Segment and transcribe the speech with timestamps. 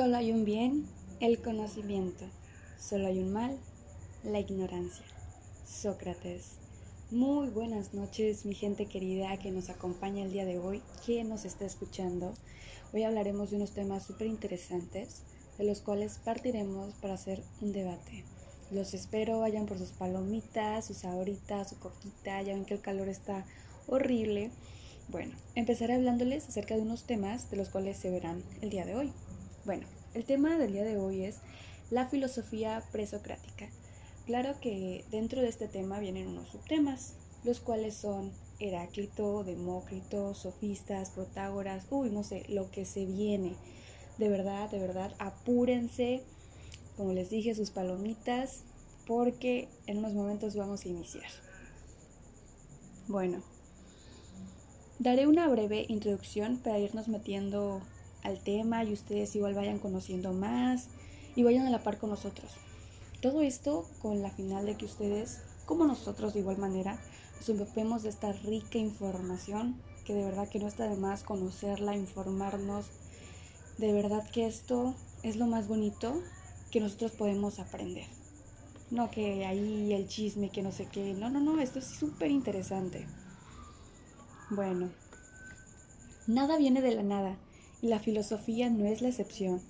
[0.00, 0.86] Solo hay un bien,
[1.20, 2.24] el conocimiento.
[2.78, 3.58] Solo hay un mal,
[4.24, 5.04] la ignorancia.
[5.68, 6.52] Sócrates.
[7.10, 11.44] Muy buenas noches, mi gente querida que nos acompaña el día de hoy, que nos
[11.44, 12.32] está escuchando.
[12.94, 15.20] Hoy hablaremos de unos temas súper interesantes,
[15.58, 18.24] de los cuales partiremos para hacer un debate.
[18.70, 23.10] Los espero, vayan por sus palomitas, sus ahoritas, su coquita, ya ven que el calor
[23.10, 23.44] está
[23.86, 24.50] horrible.
[25.08, 28.94] Bueno, empezaré hablándoles acerca de unos temas de los cuales se verán el día de
[28.94, 29.12] hoy.
[29.66, 31.36] Bueno, el tema del día de hoy es
[31.90, 33.68] la filosofía presocrática.
[34.24, 41.10] Claro que dentro de este tema vienen unos subtemas, los cuales son Heráclito, Demócrito, sofistas,
[41.10, 43.54] Protágoras, uy, no sé, lo que se viene.
[44.16, 46.22] De verdad, de verdad, apúrense,
[46.96, 48.62] como les dije, sus palomitas,
[49.06, 51.30] porque en unos momentos vamos a iniciar.
[53.08, 53.42] Bueno,
[54.98, 57.82] daré una breve introducción para irnos metiendo
[58.22, 60.88] al tema y ustedes igual vayan conociendo más
[61.36, 62.52] y vayan a la par con nosotros.
[63.20, 66.98] Todo esto con la final de que ustedes, como nosotros de igual manera,
[67.36, 71.96] nos empapemos de esta rica información que de verdad que no está de más conocerla,
[71.96, 72.86] informarnos.
[73.78, 76.20] De verdad que esto es lo más bonito
[76.70, 78.06] que nosotros podemos aprender.
[78.90, 81.14] No que ahí el chisme, que no sé qué.
[81.14, 83.06] No, no, no, esto es súper interesante.
[84.50, 84.90] Bueno,
[86.26, 87.36] nada viene de la nada
[87.82, 89.60] la filosofía no es la excepción.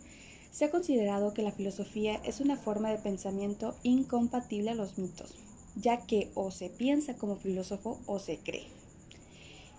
[0.51, 5.35] Se ha considerado que la filosofía es una forma de pensamiento incompatible a los mitos,
[5.77, 8.67] ya que o se piensa como filósofo o se cree.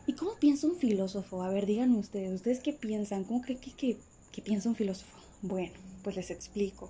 [0.07, 1.43] ¿Y cómo piensa un filósofo?
[1.43, 3.23] A ver, díganme ustedes, ¿ustedes qué piensan?
[3.23, 3.97] ¿Cómo creen que,
[4.31, 5.17] que piensa un filósofo?
[5.41, 6.89] Bueno, pues les explico.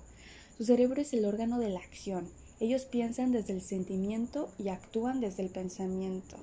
[0.56, 2.28] Su cerebro es el órgano de la acción.
[2.60, 6.36] Ellos piensan desde el sentimiento y actúan desde el pensamiento.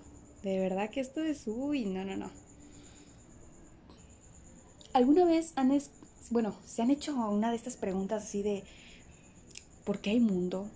[0.44, 2.30] De verdad que esto es, uy, no, no, no.
[4.94, 5.72] ¿Alguna vez han,
[6.32, 8.64] bueno, se han hecho una de estas preguntas así de
[9.86, 10.70] ¿por qué hay mundo?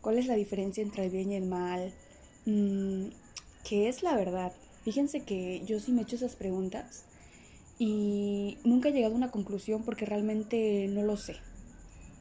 [0.00, 1.92] ¿Cuál es la diferencia entre el bien y el mal?
[2.46, 3.08] Mm,
[3.68, 4.52] ¿Qué es la verdad?
[4.82, 7.04] Fíjense que yo sí me he hecho esas preguntas
[7.78, 11.36] y nunca he llegado a una conclusión porque realmente no lo sé.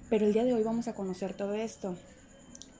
[0.09, 1.95] Pero el día de hoy vamos a conocer todo esto.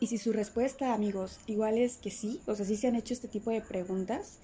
[0.02, 3.14] Y si su respuesta, amigos, igual es que sí, o sea, sí se han hecho
[3.14, 4.40] este tipo de preguntas,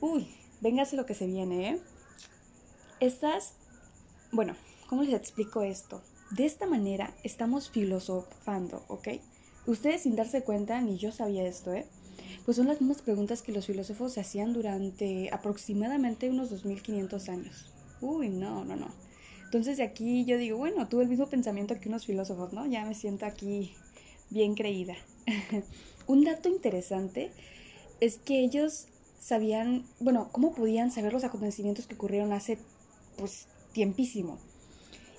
[0.00, 0.28] uy,
[0.60, 1.80] véngase lo que se viene, ¿eh?
[2.98, 3.52] Estas,
[4.32, 4.56] bueno,
[4.88, 6.02] ¿cómo les explico esto?
[6.30, 9.08] De esta manera estamos filosofando, ¿ok?
[9.66, 11.86] Ustedes sin darse cuenta, ni yo sabía esto, ¿eh?
[12.46, 17.72] Pues son las mismas preguntas que los filósofos se hacían durante aproximadamente unos 2500 años.
[18.00, 18.88] Uy, no, no, no.
[19.44, 22.66] Entonces de aquí yo digo, bueno, tuve el mismo pensamiento que unos filósofos, ¿no?
[22.66, 23.74] Ya me siento aquí
[24.30, 24.94] bien creída.
[26.06, 27.30] Un dato interesante
[28.00, 28.86] es que ellos
[29.18, 32.58] sabían, bueno, cómo podían saber los acontecimientos que ocurrieron hace
[33.16, 34.38] pues tiempísimo.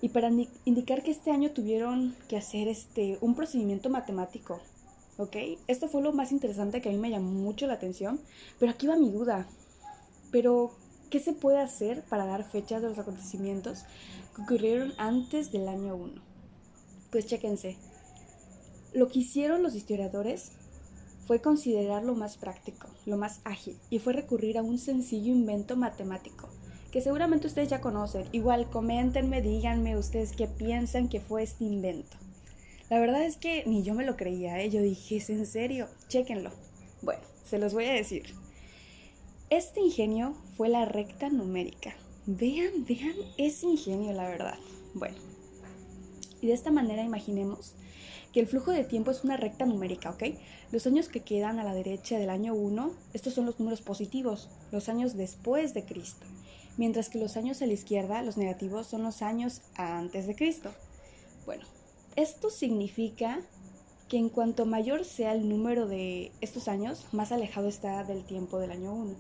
[0.02, 0.30] Y para
[0.66, 4.60] indicar que este año tuvieron que hacer este, un procedimiento matemático,
[5.18, 5.36] ¿ok?
[5.68, 8.20] Esto fue lo más interesante que a mí me llamó mucho la atención,
[8.60, 9.48] pero aquí va mi duda.
[10.32, 10.72] Pero,
[11.10, 13.86] ¿qué se puede hacer para dar fechas de los acontecimientos
[14.36, 16.22] que ocurrieron antes del año 1?
[17.12, 17.78] Pues chéquense.
[18.94, 20.52] Lo que hicieron los historiadores
[21.26, 25.76] fue considerar lo más práctico, lo más ágil, y fue recurrir a un sencillo invento
[25.76, 26.50] matemático
[27.02, 28.26] seguramente ustedes ya conocen.
[28.32, 32.18] Igual coméntenme, díganme ustedes qué piensan que fue este invento.
[32.90, 34.70] La verdad es que ni yo me lo creía, ¿eh?
[34.70, 35.88] yo dije, ¿es en serio?
[36.08, 36.52] Chéquenlo.
[37.02, 38.34] Bueno, se los voy a decir.
[39.50, 41.96] Este ingenio fue la recta numérica.
[42.26, 44.58] Vean, vean ese ingenio, la verdad.
[44.94, 45.18] Bueno,
[46.42, 47.76] y de esta manera imaginemos
[48.34, 50.24] que el flujo de tiempo es una recta numérica, ¿ok?
[50.72, 54.50] Los años que quedan a la derecha del año 1, estos son los números positivos,
[54.72, 56.26] los años después de Cristo
[56.77, 60.71] mientras que los años a la izquierda, los negativos, son los años antes de Cristo.
[61.45, 61.65] Bueno,
[62.15, 63.39] esto significa
[64.07, 68.59] que en cuanto mayor sea el número de estos años, más alejado está del tiempo
[68.59, 69.15] del año 1.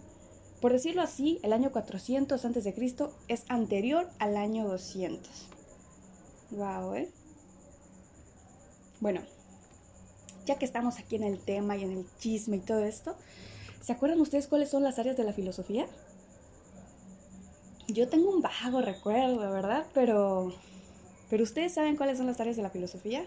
[0.61, 5.29] Por decirlo así, el año 400 antes de Cristo es anterior al año 200.
[6.51, 7.09] Wow, ¿eh?
[8.99, 9.21] Bueno,
[10.45, 13.15] ya que estamos aquí en el tema y en el chisme y todo esto,
[13.81, 15.85] ¿se acuerdan ustedes cuáles son las áreas de la filosofía?
[17.87, 19.85] Yo tengo un vago recuerdo, ¿verdad?
[19.93, 20.53] Pero,
[21.29, 23.25] pero ustedes saben cuáles son las áreas de la filosofía.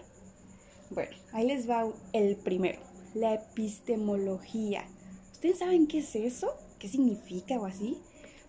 [0.91, 2.79] Bueno, ahí les va el primero,
[3.15, 4.85] la epistemología.
[5.31, 6.53] ¿Ustedes saben qué es eso?
[6.77, 7.97] ¿Qué significa o así?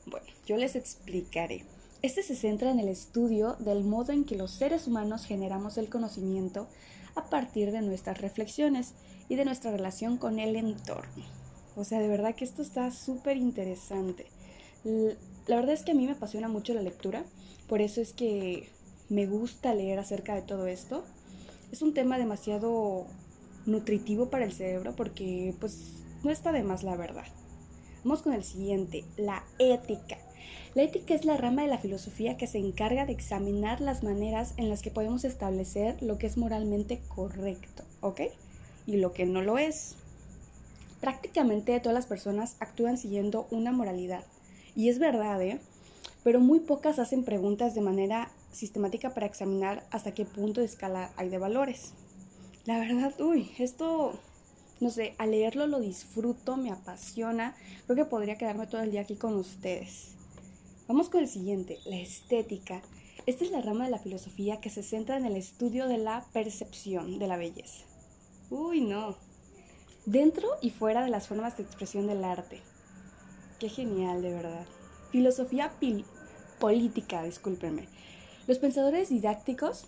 [0.07, 1.65] Bueno, yo les explicaré.
[2.03, 5.89] Este se centra en el estudio del modo en que los seres humanos generamos el
[5.89, 6.67] conocimiento
[7.15, 8.95] a partir de nuestras reflexiones
[9.29, 11.25] y de nuestra relación con el entorno.
[11.77, 14.27] O sea, de verdad que esto está súper interesante.
[15.47, 17.25] La verdad es que a mí me apasiona mucho la lectura,
[17.69, 18.69] por eso es que
[19.09, 21.05] me gusta leer acerca de todo esto.
[21.73, 23.07] Es un tema demasiado
[23.67, 27.25] nutritivo para el cerebro porque pues no está de más la verdad.
[28.05, 30.19] Vamos con el siguiente, la ética.
[30.75, 34.55] La ética es la rama de la filosofía que se encarga de examinar las maneras
[34.57, 38.23] en las que podemos establecer lo que es moralmente correcto, ¿ok?
[38.87, 39.97] Y lo que no lo es.
[41.01, 44.25] Prácticamente todas las personas actúan siguiendo una moralidad.
[44.75, 45.61] Y es verdad, ¿eh?
[46.25, 51.11] Pero muy pocas hacen preguntas de manera sistemática para examinar hasta qué punto de escala
[51.17, 51.93] hay de valores.
[52.65, 54.13] La verdad, uy, esto,
[54.81, 57.57] no sé, al leerlo lo disfruto, me apasiona.
[57.87, 60.15] Creo que podría quedarme todo el día aquí con ustedes.
[60.87, 62.83] Vamos con el siguiente, la estética.
[63.27, 66.25] Esta es la rama de la filosofía que se centra en el estudio de la
[66.33, 67.85] percepción de la belleza.
[68.51, 69.17] Uy, no.
[70.07, 72.61] Dentro y fuera de las formas de expresión del arte.
[73.63, 74.67] Qué genial, de verdad.
[75.13, 75.71] Filosofía
[76.59, 77.87] política, discúlpenme.
[78.49, 79.85] Los pensadores didácticos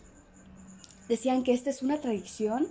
[1.08, 2.68] decían que esta es una tradición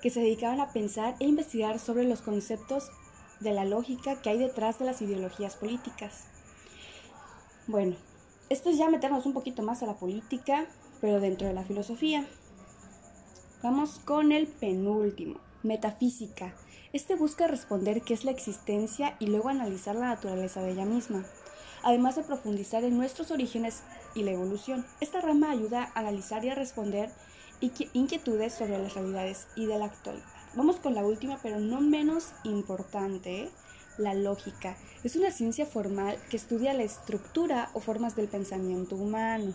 [0.00, 2.88] que se dedicaban a pensar e investigar sobre los conceptos
[3.40, 6.26] de la lógica que hay detrás de las ideologías políticas.
[7.66, 7.96] Bueno,
[8.48, 10.66] esto es ya meternos un poquito más a la política,
[11.00, 12.24] pero dentro de la filosofía.
[13.60, 16.54] Vamos con el penúltimo, metafísica.
[16.94, 21.22] Este busca responder qué es la existencia y luego analizar la naturaleza de ella misma,
[21.82, 23.82] además de profundizar en nuestros orígenes
[24.14, 24.86] y la evolución.
[25.00, 27.10] Esta rama ayuda a analizar y a responder
[27.60, 30.24] inquietudes sobre las realidades y de la actualidad.
[30.54, 33.50] Vamos con la última, pero no menos importante,
[33.98, 34.76] la lógica.
[35.04, 39.52] Es una ciencia formal que estudia la estructura o formas del pensamiento humano,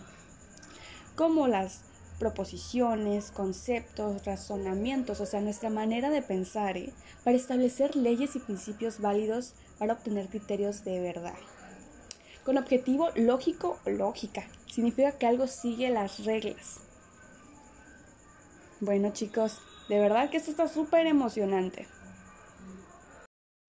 [1.16, 1.80] como las
[2.18, 6.92] proposiciones, conceptos, razonamientos, o sea, nuestra manera de pensar, ¿eh?
[7.24, 11.34] para establecer leyes y principios válidos para obtener criterios de verdad.
[12.44, 16.80] Con objetivo lógico o lógica, significa que algo sigue las reglas.
[18.80, 21.86] Bueno chicos, de verdad que esto está súper emocionante.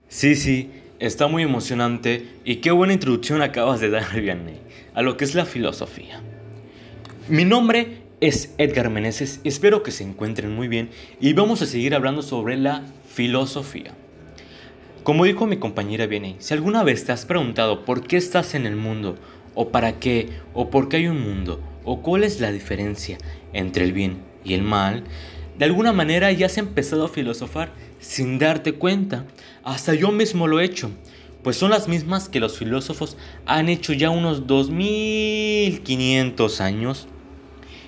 [0.08, 4.62] Sí, sí, está muy emocionante y qué buena introducción acabas de dar, Vianney,
[4.94, 6.22] a lo que es la filosofía.
[7.28, 10.90] Mi nombre es Edgar Meneses, espero que se encuentren muy bien
[11.22, 13.94] y vamos a seguir hablando sobre la filosofía.
[15.04, 18.66] Como dijo mi compañera Vianney, si alguna vez te has preguntado por qué estás en
[18.66, 19.20] el mundo,
[19.54, 23.20] o para qué, o por qué hay un mundo, o cuál es la diferencia
[23.54, 25.04] entre el bien y el mal,
[25.60, 29.28] de alguna manera ya has empezado a filosofar sin darte cuenta.
[29.64, 30.90] Hasta yo mismo lo he hecho,
[31.44, 37.08] pues son las mismas que los filósofos han hecho ya unos 2500 años.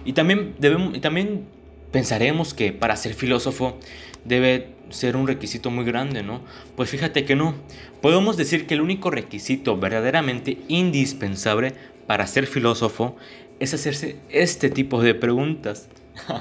[0.07, 1.43] Y también, debemos, también
[1.91, 3.77] pensaremos que para ser filósofo
[4.23, 6.41] debe ser un requisito muy grande, ¿no?
[6.77, 7.55] Pues fíjate que no.
[8.01, 11.73] Podemos decir que el único requisito verdaderamente indispensable
[12.07, 13.17] para ser filósofo
[13.59, 15.89] es hacerse este tipo de preguntas.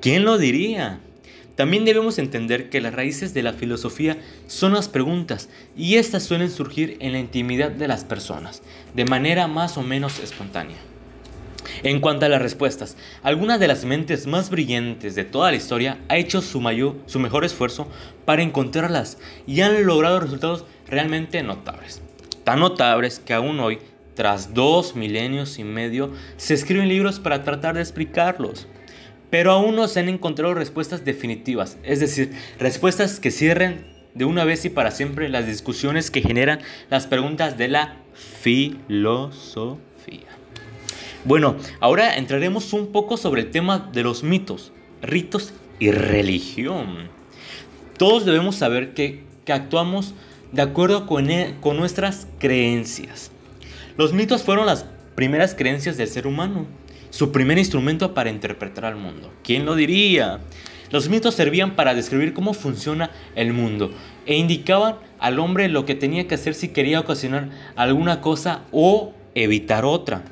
[0.00, 1.00] ¿Quién lo diría?
[1.56, 4.16] También debemos entender que las raíces de la filosofía
[4.46, 8.62] son las preguntas y estas suelen surgir en la intimidad de las personas,
[8.94, 10.87] de manera más o menos espontánea.
[11.82, 15.98] En cuanto a las respuestas, algunas de las mentes más brillantes de toda la historia
[16.08, 17.88] ha hecho su, mayor, su mejor esfuerzo
[18.24, 22.02] para encontrarlas y han logrado resultados realmente notables.
[22.44, 23.78] Tan notables que aún hoy
[24.18, 28.66] tras dos milenios y medio, se escriben libros para tratar de explicarlos.
[29.30, 34.42] Pero aún no se han encontrado respuestas definitivas, es decir, respuestas que cierren de una
[34.42, 36.58] vez y para siempre las discusiones que generan
[36.90, 37.98] las preguntas de la
[38.40, 39.87] filosofía.
[41.28, 47.10] Bueno, ahora entraremos un poco sobre el tema de los mitos, ritos y religión.
[47.98, 50.14] Todos debemos saber que, actuamos
[50.52, 53.30] de acuerdo con, e, con nuestras creencias.
[53.98, 56.64] Los mitos fueron las primeras creencias del ser humano,
[57.10, 59.30] su primer instrumento para interpretar al mundo.
[59.44, 60.40] ¿Quién lo diría?
[60.90, 63.90] Los mitos servían para describir cómo funciona el mundo
[64.24, 69.12] e indicaban al hombre lo que tenía que hacer si quería ocasionar alguna cosa o
[69.34, 70.24] evitar otra.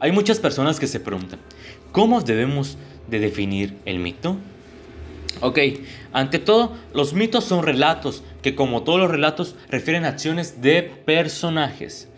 [0.00, 1.40] Hay muchas personas que se preguntan,
[1.90, 2.78] ¿cómo debemos
[3.08, 4.36] de definir el mito?
[5.40, 5.58] Ok,
[6.12, 10.82] ante todo, los mitos son relatos que como todos los relatos refieren a acciones de
[10.82, 12.08] personajes.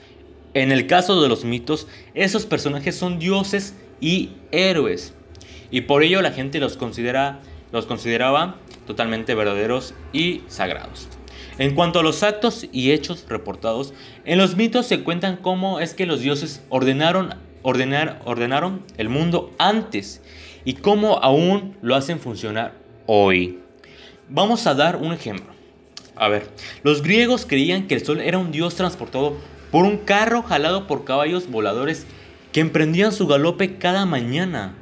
[0.53, 5.15] En el caso de los mitos, esos personajes son dioses y héroes.
[5.71, 7.41] Y por ello la gente los, considera,
[7.73, 8.57] los consideraba
[8.87, 11.09] totalmente verdaderos y sagrados.
[11.59, 13.93] En cuanto a los actos y hechos reportados,
[14.25, 19.52] en los mitos se cuentan cómo es que los dioses ordenaron, ordenar, ordenaron el mundo
[19.59, 20.23] antes
[20.64, 22.75] y cómo aún lo hacen funcionar
[23.07, 23.59] hoy.
[24.29, 25.52] Vamos a dar un ejemplo.
[26.17, 26.49] A ver,
[26.83, 29.37] los griegos creían que el sol era un dios transportado
[29.71, 32.07] por un carro jalado por caballos voladores
[32.52, 34.75] que emprendían su galope cada mañana.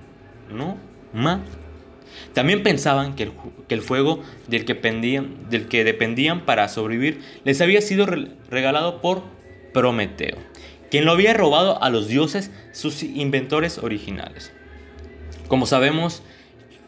[0.50, 0.76] ¿No?
[1.12, 1.42] Ma.
[2.35, 3.30] También pensaban que
[3.68, 8.06] el, fuego del que, del que, dependían para sobrevivir les había sido
[8.50, 9.23] regalado por
[9.73, 10.37] Prometeo,
[10.90, 14.52] quien lo había robado a los dioses, sus inventores originales.
[15.49, 16.23] Como sabemos,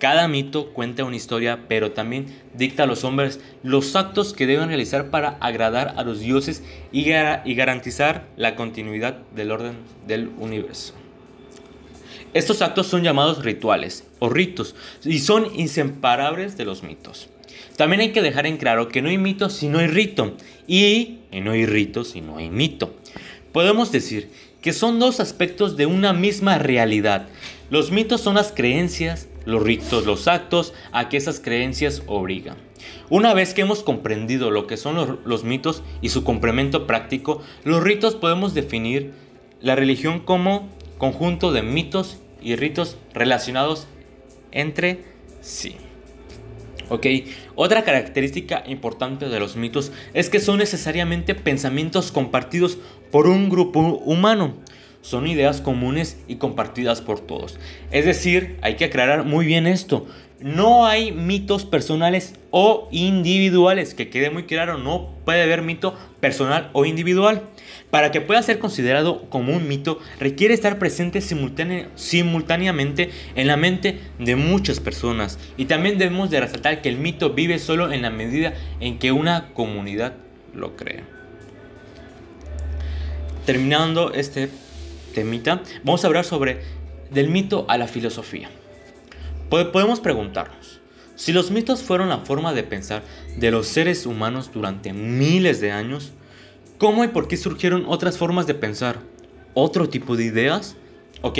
[0.00, 4.68] cada mito cuenta una historia, pero también dicta a los hombres los actos que deben
[4.68, 7.04] realizar para agradar a los dioses y,
[7.54, 9.74] garantizar la continuidad del orden
[10.06, 10.94] del universo.
[12.32, 17.28] Estos actos son llamados rituales o ritos y son inseparables de los mitos.
[17.76, 20.34] También hay que dejar en claro que no hay mito si no hay rito
[20.66, 22.99] y no hay rito si no hay mito.
[23.52, 24.30] Podemos decir
[24.60, 27.28] que son dos aspectos de una misma realidad.
[27.70, 32.56] Los mitos son las creencias los ritos, los actos a que esas creencias obligan.
[33.08, 37.82] Una vez que hemos comprendido lo que son los, mitos y su complemento práctico, los
[37.82, 39.12] ritos podemos definir
[39.60, 43.86] la religión como conjunto de mitos y ritos relacionados
[44.52, 45.04] entre
[45.40, 45.76] sí.
[46.90, 47.06] Ok,
[47.54, 52.78] otra característica importante de los mitos es que son necesariamente pensamientos compartidos
[53.10, 54.56] por un grupo humano
[55.02, 57.58] son ideas comunes y compartidas por todos.
[57.90, 60.06] Es decir, hay que aclarar muy bien esto.
[60.40, 66.70] No hay mitos personales o individuales, que quede muy claro, no puede haber mito personal
[66.72, 67.42] o individual.
[67.90, 73.98] Para que pueda ser considerado como un mito, requiere estar presente simultáneamente en la mente
[74.18, 75.38] de muchas personas.
[75.56, 79.10] Y también debemos de resaltar que el mito vive solo en la medida en que
[79.10, 80.14] una comunidad
[80.54, 81.02] lo crea.
[83.44, 84.50] Terminando este
[85.14, 86.60] temita, vamos a hablar sobre
[87.10, 88.48] del mito a la filosofía.
[89.48, 90.80] Podemos preguntarnos,
[91.16, 93.02] si los mitos fueron la forma de pensar
[93.36, 96.12] de los seres humanos durante miles de años,
[96.80, 99.00] ¿cómo y por qué surgieron otras formas de pensar?
[99.52, 100.76] ¿Otro tipo de ideas?
[101.20, 101.38] ¿Ok?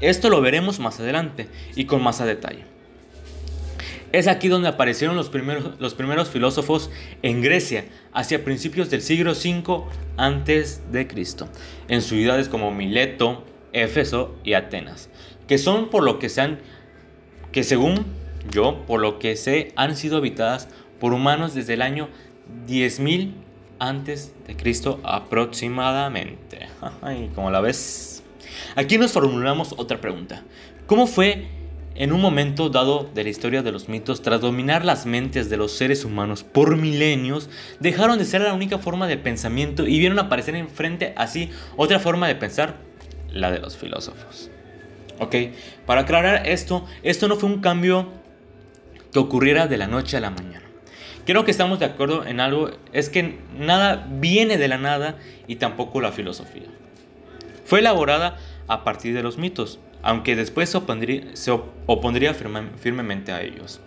[0.00, 2.64] Esto lo veremos más adelante y con más detalle.
[4.10, 6.90] Es aquí donde aparecieron los primeros, los primeros filósofos
[7.22, 11.48] en Grecia, hacia principios del siglo V Cristo,
[11.86, 15.08] en ciudades como Mileto, Éfeso y Atenas,
[15.46, 16.58] que son por lo que se han,
[17.52, 18.06] que según
[18.50, 20.66] yo, por lo que sé, han sido habitadas
[20.98, 22.08] por humanos desde el año
[22.66, 23.34] 10.000
[23.80, 26.68] antes de Cristo aproximadamente.
[27.02, 28.22] Ay, como la ves.
[28.76, 30.44] Aquí nos formulamos otra pregunta.
[30.86, 31.48] ¿Cómo fue
[31.94, 35.56] en un momento dado de la historia de los mitos, tras dominar las mentes de
[35.56, 40.18] los seres humanos por milenios, dejaron de ser la única forma de pensamiento y vieron
[40.18, 42.76] aparecer enfrente así otra forma de pensar,
[43.30, 44.50] la de los filósofos.
[45.18, 45.34] Ok,
[45.84, 48.08] para aclarar esto, esto no fue un cambio
[49.12, 50.69] que ocurriera de la noche a la mañana.
[51.30, 55.54] Creo que estamos de acuerdo en algo, es que nada viene de la nada y
[55.54, 56.66] tampoco la filosofía.
[57.64, 60.78] Fue elaborada a partir de los mitos, aunque después se
[61.86, 63.80] opondría, firmemente a ellos.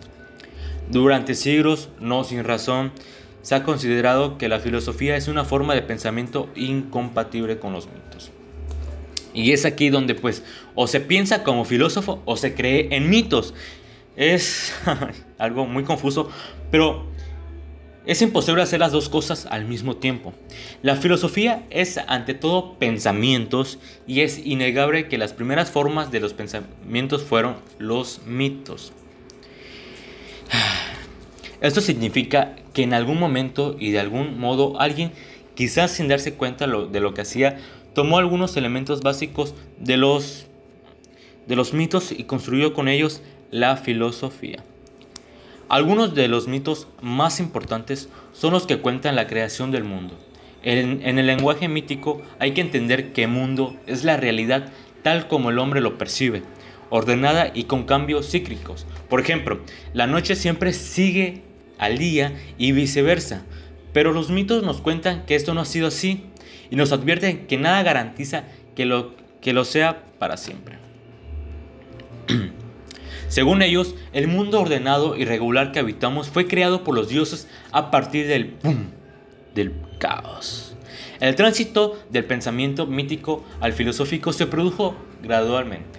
[0.88, 2.92] Durante siglos, no sin razón,
[3.42, 8.30] se ha considerado que la filosofía es una forma de pensamiento incompatible con los mitos.
[9.34, 13.52] Y es aquí donde pues o se piensa como filósofo o se cree en mitos.
[14.16, 14.72] Es
[15.38, 16.30] algo muy confuso,
[16.70, 17.12] pero
[18.06, 20.34] es imposible hacer las dos cosas al mismo tiempo.
[20.82, 26.34] La filosofía es ante todo pensamientos y es innegable que las primeras formas de los
[26.34, 28.92] pensamientos fueron los mitos.
[31.62, 35.12] Esto significa que en algún momento y de algún modo alguien,
[35.54, 37.58] quizás sin darse cuenta de lo que hacía,
[37.94, 40.46] tomó algunos elementos básicos de los,
[41.46, 44.62] de los mitos y construyó con ellos la filosofía.
[45.68, 50.18] Algunos de los mitos más importantes son los que cuentan la creación del mundo.
[50.62, 55.58] En, el lenguaje mítico hay que entender que mundo es la realidad tal como el
[55.58, 56.42] hombre lo percibe,
[56.90, 58.86] ordenada y con cambios cíclicos.
[59.08, 59.60] Por ejemplo,
[59.92, 61.42] la noche siempre sigue
[61.78, 63.42] al día y viceversa,
[63.92, 66.24] pero los mitos nos cuentan que esto no ha sido así
[66.70, 68.44] y nos advierten que nada garantiza
[68.74, 70.78] que lo, que lo sea para siempre.
[73.34, 77.90] Según ellos, el mundo ordenado y regular que habitamos fue creado por los dioses a
[77.90, 78.54] partir del
[79.56, 80.76] del caos.
[81.18, 85.98] El tránsito del pensamiento mítico al filosófico se produjo gradualmente.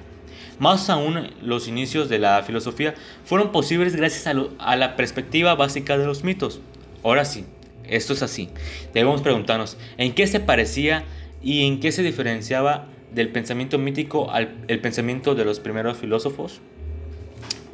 [0.60, 5.98] Más aún, los inicios de la filosofía fueron posibles gracias a, a la perspectiva básica
[5.98, 6.62] de los mitos.
[7.04, 7.44] Ahora sí,
[7.84, 8.48] esto es así.
[8.94, 11.04] Debemos preguntarnos, ¿en qué se parecía
[11.44, 16.62] y en qué se diferenciaba del pensamiento mítico al el pensamiento de los primeros filósofos?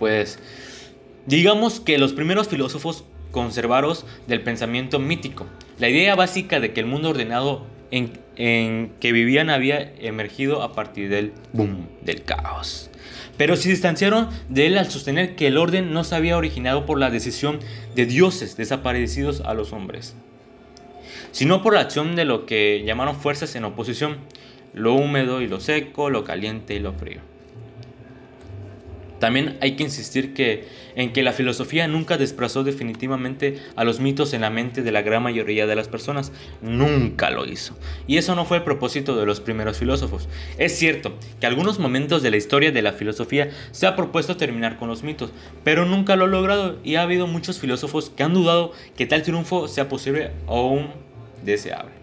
[0.01, 0.39] Pues
[1.27, 5.45] digamos que los primeros filósofos conservaros del pensamiento mítico.
[5.77, 10.73] La idea básica de que el mundo ordenado en, en, que vivían había emergido a
[10.73, 12.89] partir del boom, del caos.
[13.37, 16.97] Pero se distanciaron de él al sostener que el orden no se había originado por
[16.97, 17.59] la decisión
[17.93, 20.15] de dioses desaparecidos a los hombres,
[21.31, 24.17] sino por la acción de lo que llamaron fuerzas en oposición,
[24.73, 27.30] lo húmedo y lo seco, lo caliente y lo frío.
[29.21, 34.33] También hay que insistir que, en que la filosofía nunca desplazó definitivamente a los mitos
[34.33, 36.31] en la mente de la gran mayoría de las personas.
[36.63, 37.77] Nunca lo hizo.
[38.07, 40.27] Y eso no fue el propósito de los primeros filósofos.
[40.57, 44.77] Es cierto que algunos momentos de la historia de la filosofía se ha propuesto terminar
[44.77, 45.29] con los mitos,
[45.63, 49.21] pero nunca lo ha logrado y ha habido muchos filósofos que han dudado que tal
[49.21, 50.87] triunfo sea posible o aún
[51.45, 52.00] deseable.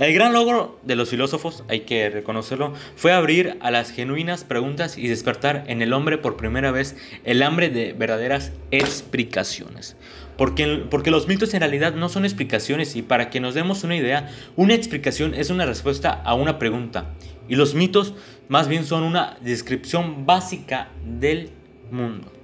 [0.00, 4.96] El gran logro de los filósofos, hay que reconocerlo, fue abrir a las genuinas preguntas
[4.96, 9.96] y despertar en el hombre por primera vez el hambre de verdaderas explicaciones.
[10.38, 13.94] Porque, porque los mitos en realidad no son explicaciones y para que nos demos una
[13.94, 17.10] idea, una explicación es una respuesta a una pregunta
[17.46, 18.14] y los mitos
[18.48, 21.50] más bien son una descripción básica del
[21.90, 22.39] mundo.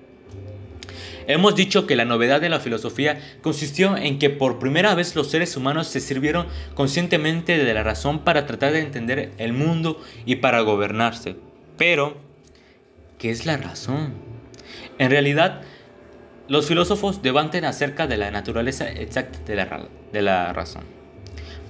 [1.28, 5.28] Hemos dicho que la novedad de la filosofía consistió en que por primera vez los
[5.30, 10.36] seres humanos se sirvieron conscientemente de la razón para tratar de entender el mundo y
[10.36, 11.36] para gobernarse.
[11.76, 12.16] Pero,
[13.18, 14.14] ¿qué es la razón?
[14.98, 15.62] En realidad,
[16.48, 20.84] los filósofos debaten acerca de la naturaleza exacta de la, razón.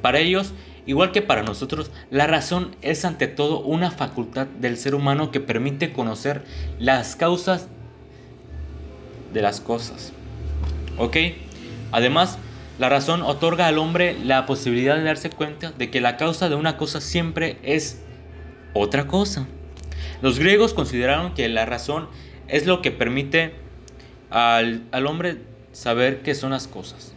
[0.02, 0.52] Para ellos,
[0.84, 5.40] igual que para nosotros, la razón es ante todo una facultad del ser humano que
[5.40, 6.42] permite conocer
[6.78, 7.68] las causas
[9.32, 10.12] de las cosas.
[10.98, 11.16] ¿Ok?
[11.92, 12.38] Además,
[12.78, 16.54] la razón otorga al hombre la posibilidad de darse cuenta de que la causa de
[16.54, 18.02] una cosa siempre es
[18.74, 19.46] otra cosa.
[20.22, 22.08] Los griegos consideraron que la razón
[22.48, 23.54] es lo que permite
[24.30, 25.38] al, al hombre
[25.72, 27.15] saber qué son las cosas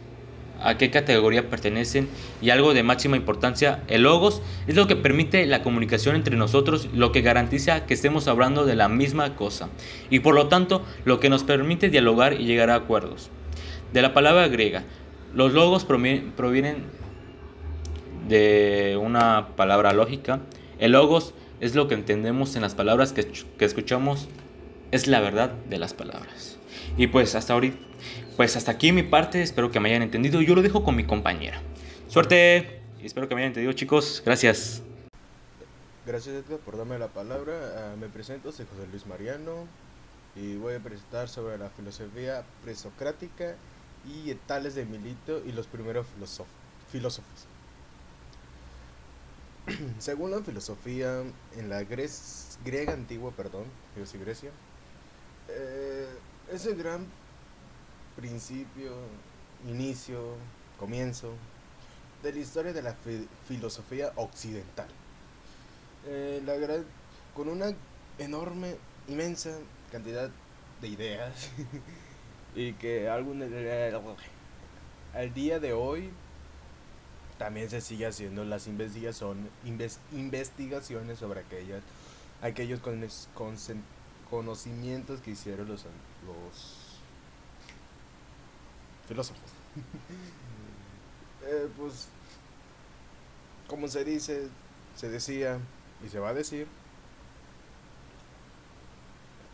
[0.62, 2.08] a qué categoría pertenecen
[2.40, 6.88] y algo de máxima importancia, el logos es lo que permite la comunicación entre nosotros,
[6.92, 9.68] lo que garantiza que estemos hablando de la misma cosa
[10.10, 13.30] y por lo tanto lo que nos permite dialogar y llegar a acuerdos.
[13.92, 14.84] De la palabra griega,
[15.34, 16.84] los logos provienen
[18.28, 20.40] de una palabra lógica.
[20.78, 23.26] El logos es lo que entendemos en las palabras que,
[23.58, 24.28] que escuchamos,
[24.92, 26.58] es la verdad de las palabras.
[26.96, 27.76] Y pues hasta ahorita
[28.40, 30.40] pues hasta aquí mi parte, espero que me hayan entendido.
[30.40, 31.60] Yo lo dejo con mi compañera.
[32.08, 34.22] Suerte espero que me hayan entendido, chicos.
[34.24, 34.80] Gracias.
[36.06, 37.52] Gracias Edgar por darme la palabra.
[37.76, 39.66] Ah, me presento, soy José Luis Mariano
[40.34, 43.56] y voy a presentar sobre la filosofía presocrática
[44.06, 46.06] y Tales de Milito y los primeros
[46.90, 47.46] filósofos.
[49.98, 51.24] Según la filosofía
[51.58, 53.64] en la griega antigua, perdón,
[53.98, 54.48] yo Grecia,
[55.50, 56.08] eh,
[56.50, 57.06] es el gran
[58.16, 58.92] principio,
[59.66, 60.34] inicio,
[60.78, 61.32] comienzo
[62.22, 62.94] de la historia de la
[63.46, 64.88] filosofía occidental.
[66.06, 66.54] Eh, la
[67.34, 67.72] con una
[68.18, 68.76] enorme,
[69.08, 69.50] inmensa
[69.92, 70.30] cantidad
[70.80, 71.50] de ideas
[72.54, 73.42] y que algún,
[75.14, 76.10] al día de hoy
[77.38, 79.50] también se sigue haciendo las investigaciones,
[80.12, 81.82] investigaciones sobre aquellas,
[82.42, 82.80] aquellos
[84.28, 85.86] conocimientos que hicieron los
[89.10, 89.50] filósofos.
[91.42, 92.06] Eh, pues,
[93.66, 94.48] como se dice,
[94.94, 95.58] se decía
[96.04, 96.68] y se va a decir,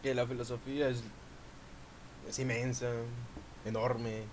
[0.02, 1.04] que la filosofía es,
[2.28, 2.90] es inmensa,
[3.64, 4.24] enorme,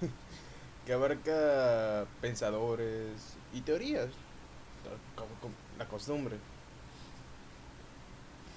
[0.86, 4.08] que abarca pensadores y teorías,
[5.14, 6.36] como, la costumbre.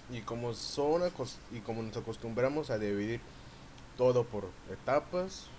[0.10, 1.04] Y como son
[1.52, 3.20] y como nos acostumbramos a dividir
[3.98, 5.50] todo por etapas,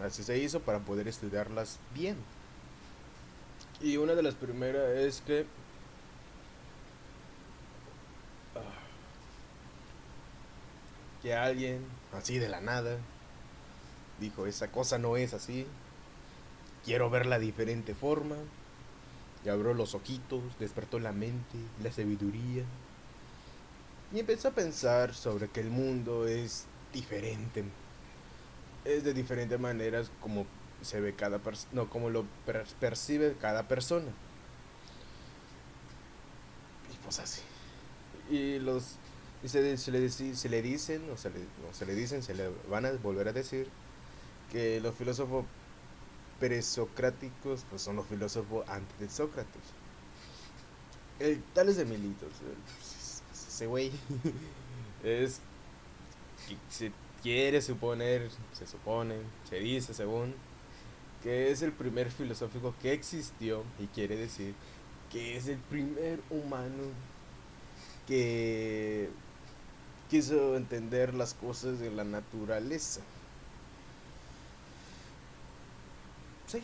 [0.00, 2.16] Así se hizo para poder estudiarlas bien.
[3.80, 5.44] Y una de las primeras es que
[8.54, 8.60] ah,
[11.22, 12.98] que alguien así de la nada
[14.20, 15.66] dijo, esa cosa no es así.
[16.84, 18.36] Quiero verla de diferente forma.
[19.44, 22.64] Y abrió los ojitos, despertó la mente, la sabiduría.
[24.12, 27.64] Y empezó a pensar sobre que el mundo es diferente
[28.84, 30.46] es de diferentes maneras como
[30.82, 32.24] se ve cada persona, no, como lo
[32.80, 34.08] percibe cada persona.
[36.92, 37.42] Y pues así.
[38.30, 38.96] Y los
[39.42, 41.40] y se, se, le, se le dicen, o se le,
[41.72, 43.68] se le dicen, se le van a volver a decir
[44.52, 45.44] que los filósofos
[46.38, 49.62] presocráticos pues son los filósofos antes de Sócrates.
[51.18, 52.30] El Tales de Militos,
[53.32, 53.90] ese güey,
[55.04, 55.40] es
[57.22, 59.16] quiere suponer, se supone,
[59.48, 60.34] se dice según,
[61.22, 64.54] que es el primer filosófico que existió y quiere decir
[65.10, 66.84] que es el primer humano
[68.08, 69.10] que
[70.10, 73.00] quiso entender las cosas de la naturaleza.
[76.48, 76.62] Sí.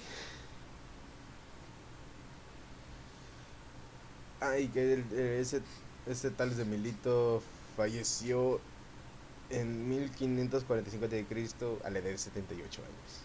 [4.40, 5.62] Ay, que ese,
[6.07, 7.42] ese Tales de Milito
[7.77, 8.61] falleció
[9.50, 11.87] en 1545 a.C.
[11.87, 13.20] a la edad de 78 años.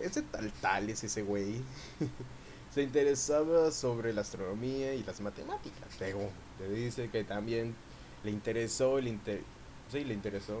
[0.00, 1.60] Ese tal tal es ese güey.
[2.74, 5.88] Se interesaba sobre la astronomía y las matemáticas.
[5.98, 7.74] Luego, te dice que también
[8.22, 9.42] le interesó, le inter...
[9.90, 10.60] sí, le interesó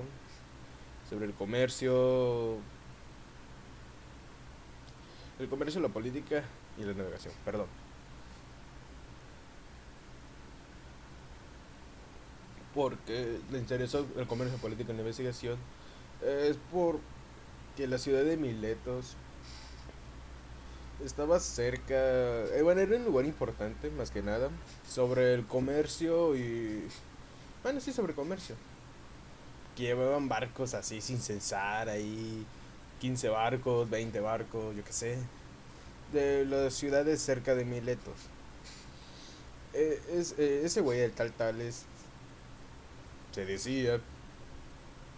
[1.08, 2.56] sobre el comercio,
[5.38, 6.42] el comercio, la política
[6.78, 7.32] y la navegación.
[7.44, 7.66] Perdón.
[12.78, 15.58] Porque le interesó el comercio, política y la investigación
[16.22, 17.00] es por
[17.76, 19.16] que la ciudad de Miletos
[21.04, 24.48] estaba cerca, eh, bueno, era un lugar importante, más que nada,
[24.88, 26.86] sobre el comercio y...
[27.64, 28.54] Bueno, sí, sobre comercio.
[29.76, 32.46] Que llevaban barcos así sin censar, ahí
[33.00, 35.18] 15 barcos, 20 barcos, yo qué sé,
[36.12, 38.18] de las ciudades cerca de Miletos.
[39.72, 41.86] Eh, es, eh, ese güey, el tal tal, es,
[43.38, 44.00] se decía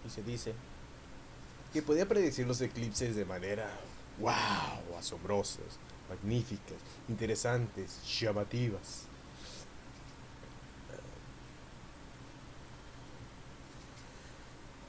[0.07, 0.53] y se dice
[1.73, 3.71] que podía predecir los eclipses de manera
[4.19, 6.77] wow, asombrosas, magníficas,
[7.09, 9.05] interesantes, llamativas.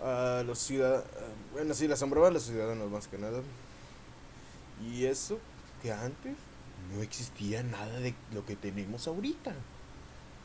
[0.04, 1.06] A los ciudadanos,
[1.54, 3.42] bueno, sí, le asombraba a los ciudadanos más que nada.
[4.84, 5.40] Y eso
[5.82, 6.36] que antes
[6.94, 9.54] no existía nada de lo que tenemos ahorita,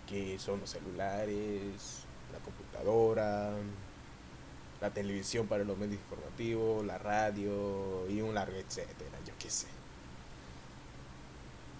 [0.07, 3.53] que son los celulares, la computadora,
[4.81, 9.69] la televisión para los medios informativos, la radio y un largo etcétera, yo qué sé.